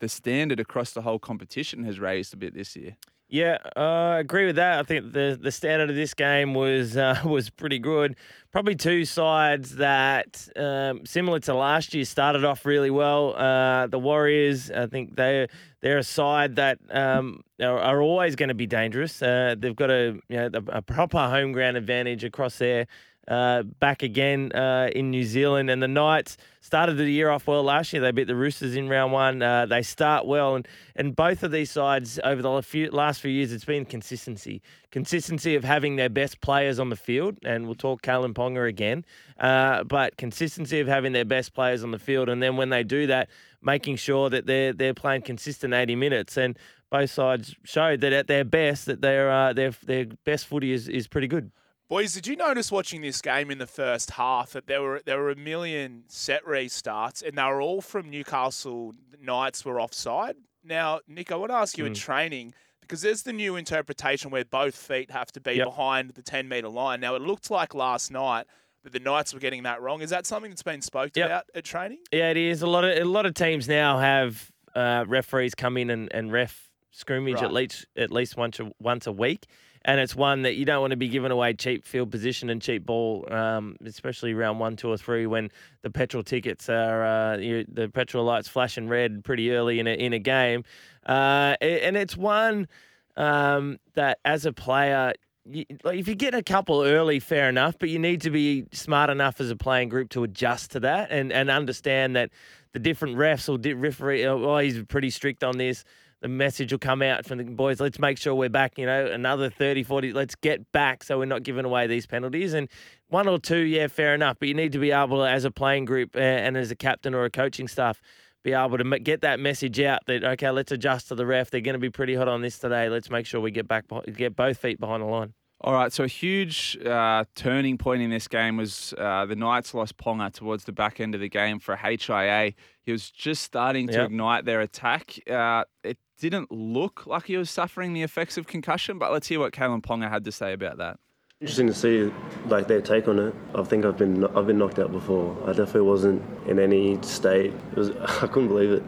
[0.00, 2.98] the standard across the whole competition has raised a bit this year.
[3.32, 4.78] Yeah, uh, I agree with that.
[4.78, 8.14] I think the the standard of this game was uh, was pretty good.
[8.50, 13.34] Probably two sides that, um, similar to last year, started off really well.
[13.34, 15.48] Uh, the Warriors, I think they
[15.80, 19.22] they're a side that um, are, are always going to be dangerous.
[19.22, 22.86] Uh, they've got a you know a proper home ground advantage across there
[23.28, 25.70] uh, back again uh, in New Zealand.
[25.70, 28.02] And the Knights started the year off well last year.
[28.02, 29.42] They beat the Roosters in round one.
[29.42, 30.56] Uh, they start well.
[30.56, 34.60] And, and both of these sides over the few, last few years, it's been consistency.
[34.90, 37.38] Consistency of having their best players on the field.
[37.44, 39.04] And we'll talk Kalyn Ponga again.
[39.38, 42.28] Uh, but consistency of having their best players on the field.
[42.28, 43.28] And then when they do that,
[43.62, 46.36] making sure that they're, they're playing consistent 80 minutes.
[46.36, 46.58] And
[46.90, 50.88] both sides showed that at their best, that their, uh, their, their best footy is,
[50.88, 51.52] is pretty good.
[51.88, 55.18] Boys, did you notice watching this game in the first half that there were there
[55.18, 60.36] were a million set restarts and they were all from Newcastle Knights were offside?
[60.64, 61.88] Now, Nick, I want to ask you mm.
[61.88, 65.66] in training because there's the new interpretation where both feet have to be yep.
[65.66, 67.00] behind the 10 metre line.
[67.00, 68.46] Now, it looked like last night
[68.84, 70.02] that the Knights were getting that wrong.
[70.02, 71.26] Is that something that's been spoke yep.
[71.26, 71.98] about at training?
[72.12, 72.62] Yeah, it is.
[72.62, 76.32] A lot of a lot of teams now have uh, referees come in and, and
[76.32, 77.44] ref scrimmage right.
[77.44, 79.46] at least at least once a, once a week
[79.84, 82.62] and it's one that you don't want to be giving away cheap field position and
[82.62, 85.50] cheap ball, um, especially round one, two, or three when
[85.82, 89.92] the petrol tickets are uh, you, the petrol lights flashing red pretty early in a
[89.92, 90.64] in a game,
[91.06, 92.68] uh, and it's one
[93.16, 95.12] um, that as a player.
[95.44, 98.66] You, like if you get a couple early, fair enough, but you need to be
[98.70, 102.30] smart enough as a playing group to adjust to that and, and understand that
[102.72, 105.84] the different refs or referee, oh, he's pretty strict on this
[106.22, 107.80] the message will come out from the boys.
[107.80, 110.12] Let's make sure we're back, you know, another 30, 40.
[110.12, 112.54] Let's get back so we're not giving away these penalties.
[112.54, 112.68] And
[113.08, 114.36] one or two, yeah, fair enough.
[114.38, 117.12] But you need to be able to, as a playing group and as a captain
[117.12, 118.00] or a coaching staff,
[118.44, 121.50] be able to get that message out that, okay, let's adjust to the ref.
[121.50, 122.88] They're going to be pretty hot on this today.
[122.88, 125.34] Let's make sure we get back, get both feet behind the line.
[125.64, 129.74] All right, so a huge uh, turning point in this game was uh, the Knights
[129.74, 132.54] lost Ponga towards the back end of the game for HIA.
[132.84, 134.06] He was just starting to yep.
[134.06, 135.20] ignite their attack.
[135.30, 139.38] Uh, it didn't look like he was suffering the effects of concussion, but let's hear
[139.38, 140.98] what Kalyn Ponga had to say about that.
[141.40, 142.12] Interesting to see
[142.46, 143.34] like their take on it.
[143.54, 145.36] I think I've been I've been knocked out before.
[145.44, 147.52] I definitely wasn't in any state.
[147.72, 147.90] It was
[148.22, 148.82] I couldn't believe it.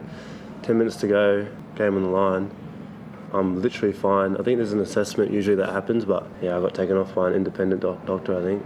[0.61, 2.51] Ten minutes to go, game on the line.
[3.35, 4.37] I'm literally fine.
[4.37, 7.27] I think there's an assessment usually that happens, but yeah, I got taken off by
[7.27, 8.37] an independent doc- doctor.
[8.37, 8.65] I think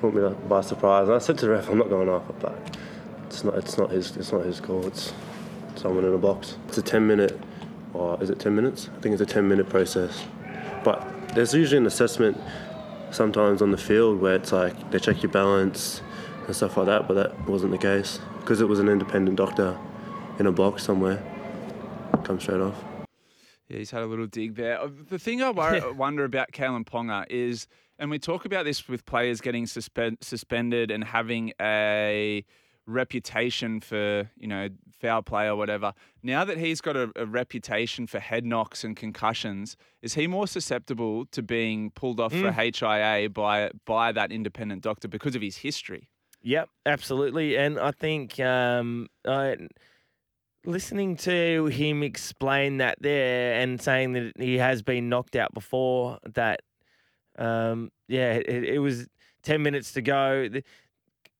[0.00, 1.08] caught me by surprise.
[1.08, 2.56] And I said to the ref, "I'm not going off," but
[3.26, 3.54] it's not.
[3.54, 4.16] It's not his.
[4.16, 4.86] It's not his call.
[4.86, 5.12] It's
[5.74, 6.56] someone in a box.
[6.68, 7.38] It's a 10 minute,
[7.94, 8.90] or is it 10 minutes?
[8.96, 10.24] I think it's a 10 minute process.
[10.84, 12.38] But there's usually an assessment
[13.10, 16.02] sometimes on the field where it's like they check your balance
[16.46, 19.76] and stuff like that, but that wasn't the case because it was an independent doctor
[20.38, 21.22] in a box somewhere.
[22.24, 22.91] Come straight off.
[23.72, 24.80] Yeah, he's had a little dig there.
[24.80, 25.50] Uh, the thing I
[25.96, 27.66] wonder about Kalyn Ponga is,
[27.98, 32.44] and we talk about this with players getting suspend, suspended and having a
[32.86, 34.68] reputation for, you know,
[35.00, 35.94] foul play or whatever.
[36.22, 40.46] Now that he's got a, a, reputation for head knocks and concussions, is he more
[40.46, 42.42] susceptible to being pulled off mm.
[42.42, 46.10] for HIA by by that independent doctor because of his history?
[46.42, 47.56] Yep, absolutely.
[47.56, 49.56] And I think um, I
[50.64, 56.18] listening to him explain that there and saying that he has been knocked out before,
[56.34, 56.62] that,
[57.38, 59.06] um, yeah, it, it, was
[59.42, 60.48] 10 minutes to go.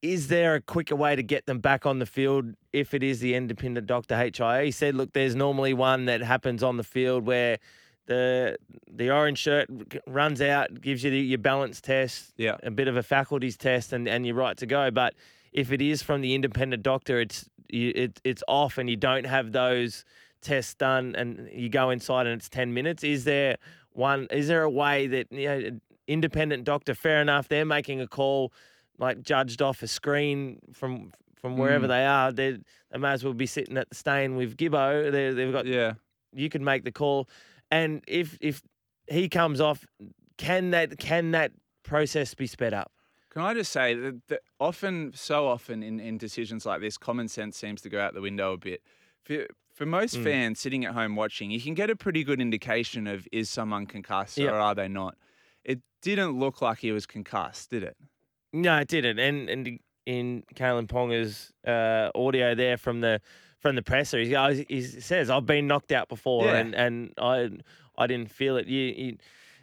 [0.01, 3.21] Is there a quicker way to get them back on the field if it is
[3.21, 4.65] the independent doctor HIA?
[4.65, 7.59] He said, look, there's normally one that happens on the field where
[8.07, 8.57] the
[8.93, 9.69] the orange shirt
[10.07, 12.57] runs out, gives you the, your balance test, yeah.
[12.63, 14.91] a bit of a faculties test, and, and you're right to go.
[14.91, 15.15] But
[15.53, 19.25] if it is from the independent doctor, it's you, it, it's off and you don't
[19.25, 20.05] have those
[20.41, 23.05] tests done and you go inside and it's 10 minutes.
[23.05, 23.57] Is there
[23.93, 28.07] one is there a way that you know independent doctor fair enough they're making a
[28.07, 28.53] call
[28.99, 31.91] like judged off a screen from from wherever mm.
[31.91, 32.59] they are they
[32.91, 35.11] they may as well be sitting at the stain with Gibbo.
[35.11, 35.95] They they've got yeah.
[36.33, 37.29] you can make the call.
[37.71, 38.63] And if if
[39.09, 39.85] he comes off
[40.37, 42.93] can that can that process be sped up
[43.33, 47.29] can I just say that, that often, so often in, in decisions like this, common
[47.29, 48.83] sense seems to go out the window a bit.
[49.23, 50.25] For, for most mm.
[50.25, 53.87] fans sitting at home watching, you can get a pretty good indication of is someone
[53.87, 54.53] concussed yep.
[54.53, 55.17] or are they not.
[55.65, 57.97] It didn't look like he was concussed, did it?
[58.53, 59.19] No, it didn't.
[59.19, 63.23] And and in Kalyn Ponga's uh, audio there from the
[63.61, 66.57] from the presser, he, he says, "I've been knocked out before, yeah.
[66.57, 67.49] and and I
[67.97, 69.17] I didn't feel it." You, you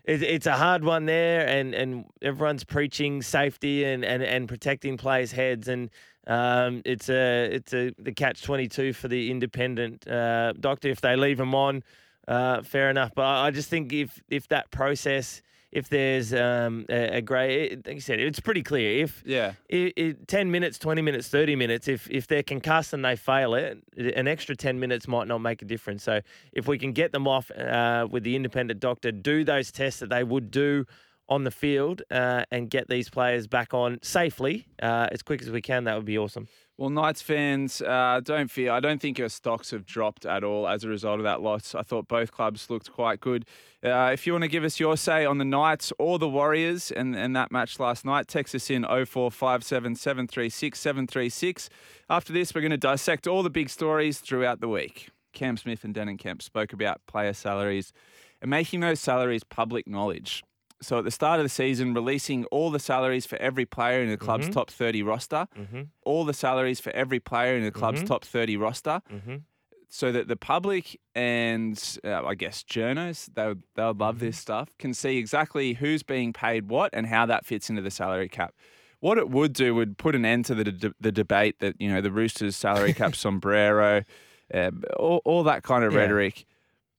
[0.09, 5.31] it's a hard one there, and, and everyone's preaching safety and, and, and protecting players'
[5.31, 5.89] heads, and
[6.27, 10.89] um, it's a it's a the catch twenty two for the independent uh, doctor.
[10.89, 11.83] If they leave him on,
[12.27, 15.41] Uh, fair enough, but I I just think if if that process,
[15.71, 19.03] if there's um, a, a grey, like you said, it's pretty clear.
[19.03, 19.53] If Yeah.
[19.71, 23.53] i i 10 minutes, 20 minutes, 30 minutes, if if they're concussed and they fail
[23.53, 26.03] it, an extra 10 minutes might not make a difference.
[26.03, 26.21] So
[26.53, 30.09] if we can get them off uh, with the independent doctor, do those tests that
[30.09, 30.85] they would do
[31.29, 35.49] on the field uh, and get these players back on safely uh, as quick as
[35.49, 36.47] we can, that would be awesome.
[36.79, 38.71] Well, Knights fans, uh, don't fear.
[38.71, 41.75] I don't think your stocks have dropped at all as a result of that loss.
[41.75, 43.45] I thought both clubs looked quite good.
[43.83, 46.89] Uh, if you want to give us your say on the Knights or the Warriors
[46.89, 51.69] and, and that match last night, text us in 0457 736 736.
[52.09, 55.09] After this, we're going to dissect all the big stories throughout the week.
[55.33, 57.91] Cam Smith and Denan Kemp spoke about player salaries
[58.41, 60.43] and making those salaries public knowledge.
[60.81, 64.09] So at the start of the season, releasing all the salaries for every player in
[64.09, 64.53] the club's Mhm.
[64.53, 65.81] top 30 roster, Mm-hmm.
[66.05, 68.07] all the salaries for every player in the club's Mhm.
[68.07, 69.35] top 30 roster, Mm-hmm.
[69.89, 74.37] so that the public and uh, I guess journos, they would, they would love this
[74.37, 78.29] stuff, can see exactly who's being paid what and how that fits into the salary
[78.29, 78.53] cap.
[79.01, 81.89] What it would do would put an end to the, de- the debate that, you
[81.89, 84.03] know, the Roosters salary cap sombrero,
[84.53, 85.99] uh, all, all that kind of Yeah.
[85.99, 86.45] rhetoric.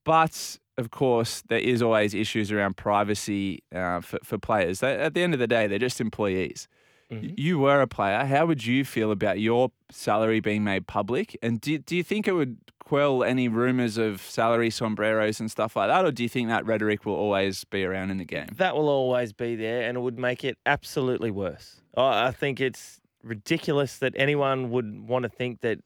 [0.04, 4.80] But of course, there is always issues around privacy uh, for, for players.
[4.80, 6.68] They, at the end of the day, they're just employees.
[7.10, 8.24] Y- You were a player.
[8.24, 11.36] How would you feel about your salary being made public?
[11.42, 15.74] And do, do you think it would quell any rumours of salary sombreros and stuff
[15.76, 16.04] like that?
[16.04, 18.46] Or do you think that rhetoric will always be around in the game?
[18.56, 21.80] That will always be there, and it would make it absolutely worse.
[21.96, 25.78] I think it's ridiculous that anyone would want to think that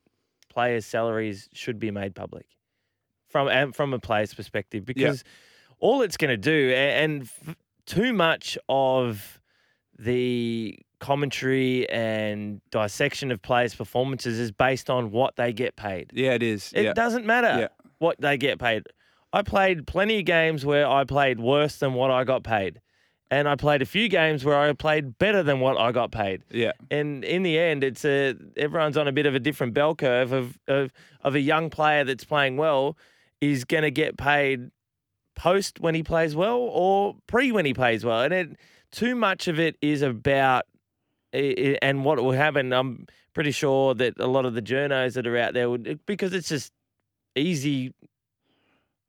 [0.50, 2.46] players' salaries should be made public
[3.34, 5.24] from from a player's perspective, because
[5.80, 9.40] all it's going to do, and f- too much of
[9.98, 16.12] the commentary and dissection of players' performances is based on what they get paid.
[16.14, 16.72] Yeah, it is.
[16.72, 16.92] It yeah.
[16.92, 17.68] doesn't matter Yeah.
[17.98, 18.84] what they get paid.
[19.32, 22.80] I played plenty of games where I played worse than what I got paid.
[23.30, 26.42] And I played a few games where I played better than what I got paid.
[26.50, 26.72] Yeah.
[26.88, 30.30] And in the end, it's a everyone's on a bit of a different bell curve
[30.30, 32.96] of of, of a young player that's playing well
[33.50, 34.70] is going to get paid
[35.36, 38.20] post when he plays well or pre when he plays well.
[38.22, 38.56] And it,
[38.92, 40.64] too much of it is about
[41.34, 42.72] i- i- and what will happen.
[42.72, 46.32] I'm pretty sure that a lot of the journos that are out there would because
[46.32, 46.72] it's just
[47.34, 47.92] easy.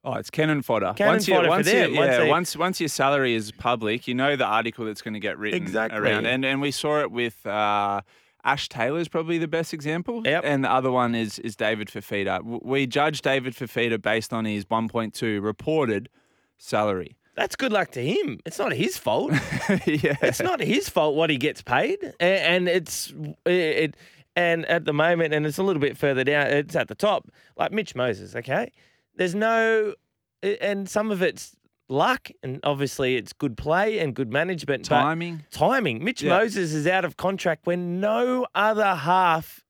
[0.04, 0.94] Oh, it's cannon fodder.
[0.96, 3.34] Cannon once fodder you, for once them, You, once yeah, they- once once your salary
[3.34, 6.00] is public, you know the article that's going to get written Exactly.
[6.00, 6.26] around.
[6.26, 8.02] And and we saw it with uh,
[8.46, 10.22] Ash Taylor's probably the best example.
[10.24, 10.44] Yep.
[10.46, 12.64] And the other one is is David Fifita.
[12.64, 16.10] We judge David Fifita based on his 1.2 reported
[16.58, 17.18] salary.
[17.36, 18.40] That's good luck to him.
[18.46, 19.32] It's not his fault.
[19.86, 20.16] yeah.
[20.22, 23.14] it's not his fault what he gets paid, A- and it's
[23.46, 23.98] it.
[24.38, 26.48] And at the moment, and it's a little bit further down.
[26.48, 28.36] It's at the top, like Mitch Moses.
[28.36, 28.72] Okay,
[29.16, 29.96] there's no,
[30.44, 31.56] and some of it's
[31.88, 34.86] luck, and obviously it's good play and good management.
[34.86, 35.44] Timing.
[35.52, 36.04] timing.
[36.04, 36.38] Mitch Yeah.
[36.38, 39.64] Moses is out of contract when no other half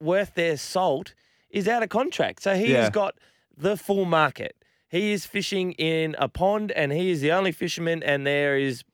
[0.00, 1.14] worth their salt
[1.50, 2.42] is out of contract.
[2.42, 2.82] So he Yeah.
[2.82, 3.16] has got
[3.56, 4.56] the full market.
[4.88, 8.84] He is fishing in a pond and he is the only fisherman and there is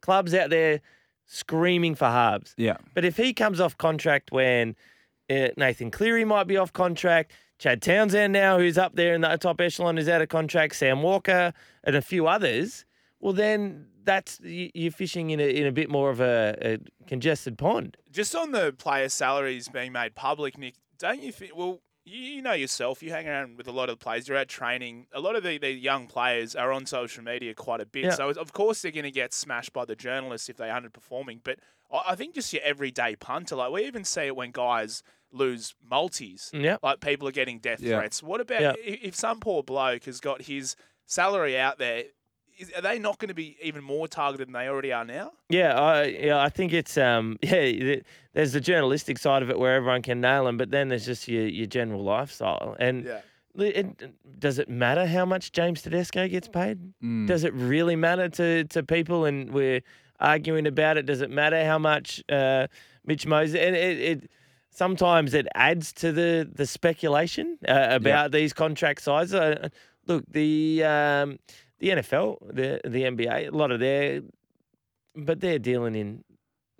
[0.00, 0.80] clubs out there
[1.26, 2.54] screaming for halves.
[2.56, 2.78] Yeah.
[2.94, 4.76] But if he comes off contract when
[5.30, 9.36] uh, Nathan Cleary might be off contract, Chad Townsend now, who's up there in the
[9.36, 11.52] top echelon, is out of contract, Sam Walker,
[11.84, 12.84] and a few others,
[13.20, 16.78] well, then that's you- you're fishing in a, in a bit more of a, a
[17.06, 17.96] congested pond.
[18.10, 21.56] Just on the player salaries being made public, Nick, don't you think?
[21.56, 23.02] Well, you, know yourself.
[23.02, 24.28] You hang around with a lot of the players.
[24.28, 25.08] You're at training.
[25.12, 28.04] A lot of the, the young players are on social media quite a bit.
[28.04, 28.10] Yeah.
[28.12, 31.40] So of course they're going to get smashed by the journalists if they're underperforming.
[31.44, 31.58] But
[31.92, 35.02] I, I think just your everyday punter, like we even see it when guys
[35.32, 36.50] lose multis.
[36.52, 36.76] Yeah.
[36.82, 37.98] Like people are getting death Yeah.
[37.98, 38.22] threats.
[38.22, 38.72] What about Yeah.
[38.72, 40.74] i- if some poor bloke has got his
[41.06, 42.04] salary out there?
[42.58, 45.30] Is, are they not going to be even more targeted than they already are now?
[45.48, 47.96] Yeah, I yeah, I think it's um yeah.
[48.32, 51.28] There's the journalistic side of it where everyone can nail them, but then there's just
[51.28, 52.74] your your general lifestyle.
[52.80, 53.20] And Yeah.
[53.54, 56.78] it, does it matter how much James Tedesco gets paid?
[57.02, 57.26] Mm.
[57.28, 59.24] Does it really matter to to people?
[59.24, 59.82] And we're
[60.18, 61.06] arguing about it.
[61.06, 62.66] Does it matter how much uh,
[63.06, 63.54] Mitch Moses?
[63.60, 64.30] And it, it
[64.78, 69.34] sometimes it adds to the the speculation uh, about these contract sizes.
[69.34, 69.68] Uh,
[70.06, 71.38] look, the um,
[71.80, 74.22] the NFL, the the NBA, a lot of their,
[75.16, 76.24] but they're dealing in.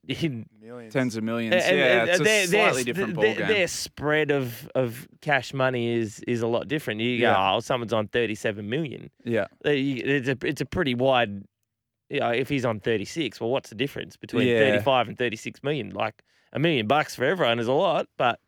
[0.08, 0.94] In Millions.
[0.94, 1.54] Tens of millions.
[1.54, 3.48] and- yeah, and it's a their- their- slightly different their, ballgame.
[3.48, 7.00] Their spread of, of cash money is is a lot different.
[7.02, 7.52] You go, Yeah.
[7.54, 9.10] oh, someone's on thirty seven million.
[9.24, 9.46] yeah.
[9.66, 11.42] Uh, It's a it's a pretty wide.
[12.08, 14.60] You know, if he's on thirty six, well, what's the difference between Yeah.
[14.60, 15.90] thirty five and thirty six million?
[15.90, 16.22] Like
[16.52, 18.40] a million bucks for everyone is a lot, but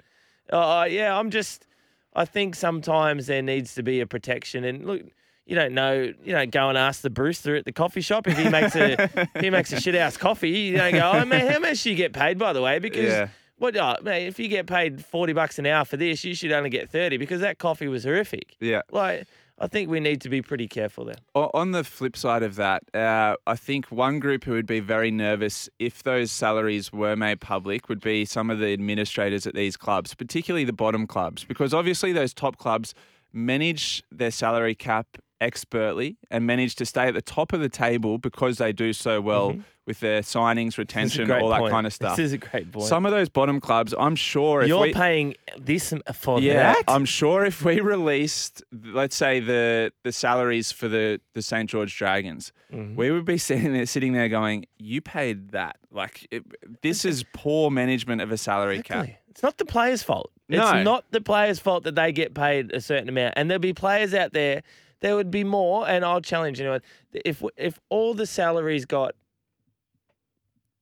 [0.50, 1.66] uh, yeah, I'm just.
[2.14, 5.02] I think sometimes there needs to be a protection, and look,
[5.46, 6.12] you don't know.
[6.24, 9.02] You don't go and ask the Brewster at the coffee shop if he makes a
[9.34, 10.50] if he makes a shit house coffee.
[10.50, 12.80] You don't go, oh man, how much do you get paid by the way?
[12.80, 13.28] Because Yeah.
[13.58, 16.50] what, oh, man, if you get paid forty bucks an hour for this, you should
[16.50, 18.56] only get thirty because that coffee was horrific.
[18.58, 18.82] Yeah.
[18.90, 19.28] Like,
[19.62, 21.16] I think we need to be pretty careful there.
[21.34, 25.10] On the flip side of that, uh, I think one group who would be very
[25.10, 29.76] nervous if those salaries were made public would be some of the administrators at these
[29.76, 32.94] clubs, particularly the bottom clubs, because obviously those top clubs
[33.34, 38.18] manage their salary cap expertly and manage to stay at the top of the table
[38.18, 41.72] because they do so well with their signings, This is a retention, all that point.
[41.72, 42.16] kind of stuff.
[42.16, 42.86] This is a great point.
[42.86, 46.82] Some of those bottom clubs, I'm sure You're we, paying this for yeah, that.
[46.86, 51.96] I'm sure if we released, let's say the the salaries for the the St George
[51.96, 52.94] Dragons, Mm-hmm.
[52.94, 55.76] we would be sitting there, sitting there going, "You paid that.
[55.90, 56.44] Like it,
[56.82, 60.30] this is poor management of a salary cap." It's not the players' fault.
[60.48, 60.62] No.
[60.76, 63.34] It's not the players' fault that they get paid a certain amount.
[63.36, 64.62] And there'll be players out there.
[65.00, 66.82] There would be more, and I'll challenge anyone.
[67.12, 69.14] If if all the salaries got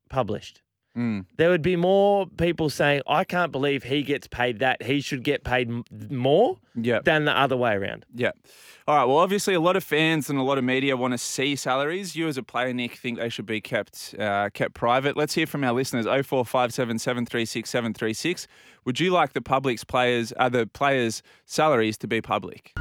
[0.08, 0.62] published,
[0.96, 1.26] Mm.
[1.36, 4.82] there would be more people saying, "I can't believe he gets paid that.
[4.82, 7.04] He should get paid m- more Yep.
[7.04, 8.32] than the other way around." Yeah.
[8.88, 9.04] All right.
[9.04, 12.16] Well, obviously, a lot of fans and a lot of media want to see salaries.
[12.16, 15.16] You, as a player, Nick, think they should be kept uh, kept private.
[15.16, 16.06] Let's hear from our listeners.
[16.06, 18.48] 0457 736 736.
[18.84, 22.72] Would you like the public's players, uh, the players' salaries to be public?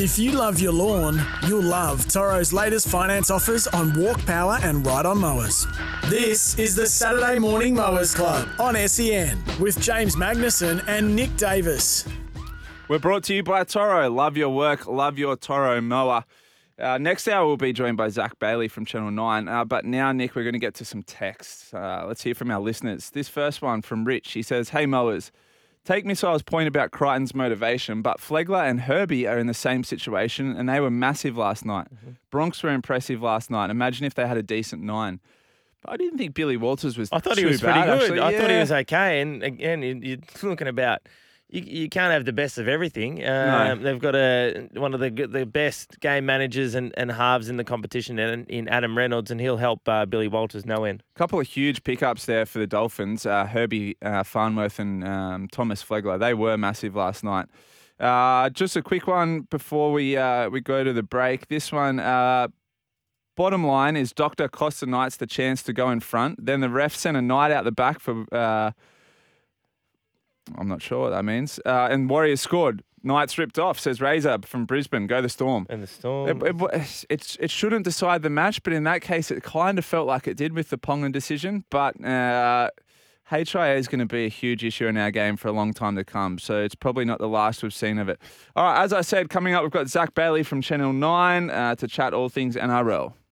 [0.00, 4.84] If you love your lawn, you'll love Toro's latest finance offers on walk power and
[4.86, 5.66] ride on mowers.
[6.08, 12.08] This is the Saturday Morning Mowers Club on SEN with James Magnussen and Nick Davis.
[12.88, 14.08] We're brought to you by Toro.
[14.08, 16.24] Love your work, love your Toro mower.
[16.78, 19.48] Uh, next hour, we'll be joined by Zach Bailey from Channel 9.
[19.48, 21.74] Uh, but now, Nick, we're going to get to some texts.
[21.74, 23.10] Uh, let's hear from our listeners.
[23.10, 24.32] This first one from Rich.
[24.32, 25.30] He says, Hey, mowers.
[25.84, 30.54] Take Missile's point about Crichton's motivation, but Flegler and Herbie are in the same situation,
[30.54, 31.86] and they were massive last night.
[31.94, 32.10] Mm-hmm.
[32.30, 33.70] Bronx were impressive last night.
[33.70, 35.20] Imagine if they had a decent nine.
[35.82, 37.08] But I didn't think Billy Walters was.
[37.10, 38.02] I thought he was pretty bad, good.
[38.02, 38.20] actually.
[38.20, 39.20] I thought he was okay.
[39.22, 40.18] And again, you- you're
[40.50, 41.00] looking about.
[41.52, 43.26] You, you can't have the best of everything.
[43.26, 47.56] Um, They've got a one of the the best game managers and, and halves in
[47.56, 51.02] the competition in, in Adam Reynolds, and he'll help uh, Billy Walters no end.
[51.14, 53.26] couple of huge pickups there for the Dolphins.
[53.26, 56.18] Uh, Herbie uh, Farnworth and um, Thomas Flegler.
[56.18, 57.46] They were massive last night.
[57.98, 61.48] Uh, just a quick one before we uh, we go to the break.
[61.48, 61.98] This one.
[61.98, 62.48] Uh,
[63.36, 66.44] Bottom line is Doctor Costa Knights the chance to go in front.
[66.44, 68.26] Then the ref sent a knight out the back for.
[70.58, 71.58] I'm not sure what that means.
[71.64, 72.82] Uh, and Warriors scored.
[73.02, 73.80] Knights ripped off.
[73.80, 75.06] Says Razor from Brisbane.
[75.06, 75.66] Go the Storm.
[75.70, 76.28] And the storm.
[76.44, 76.72] It, it,
[77.08, 80.28] it's- it shouldn't decide the match, but in that case, it kind of felt like
[80.28, 81.64] it did with the Pongan decision.
[81.70, 82.68] But uh,
[83.30, 85.96] HIA is going to be a huge issue in our game for a long time
[85.96, 86.38] to come.
[86.38, 88.20] So it's probably not the last we've seen of it.
[88.56, 91.74] All right, as I said, coming up, we've got Zach Bailey from Channel 9 uh,
[91.76, 93.14] to chat all things NRL.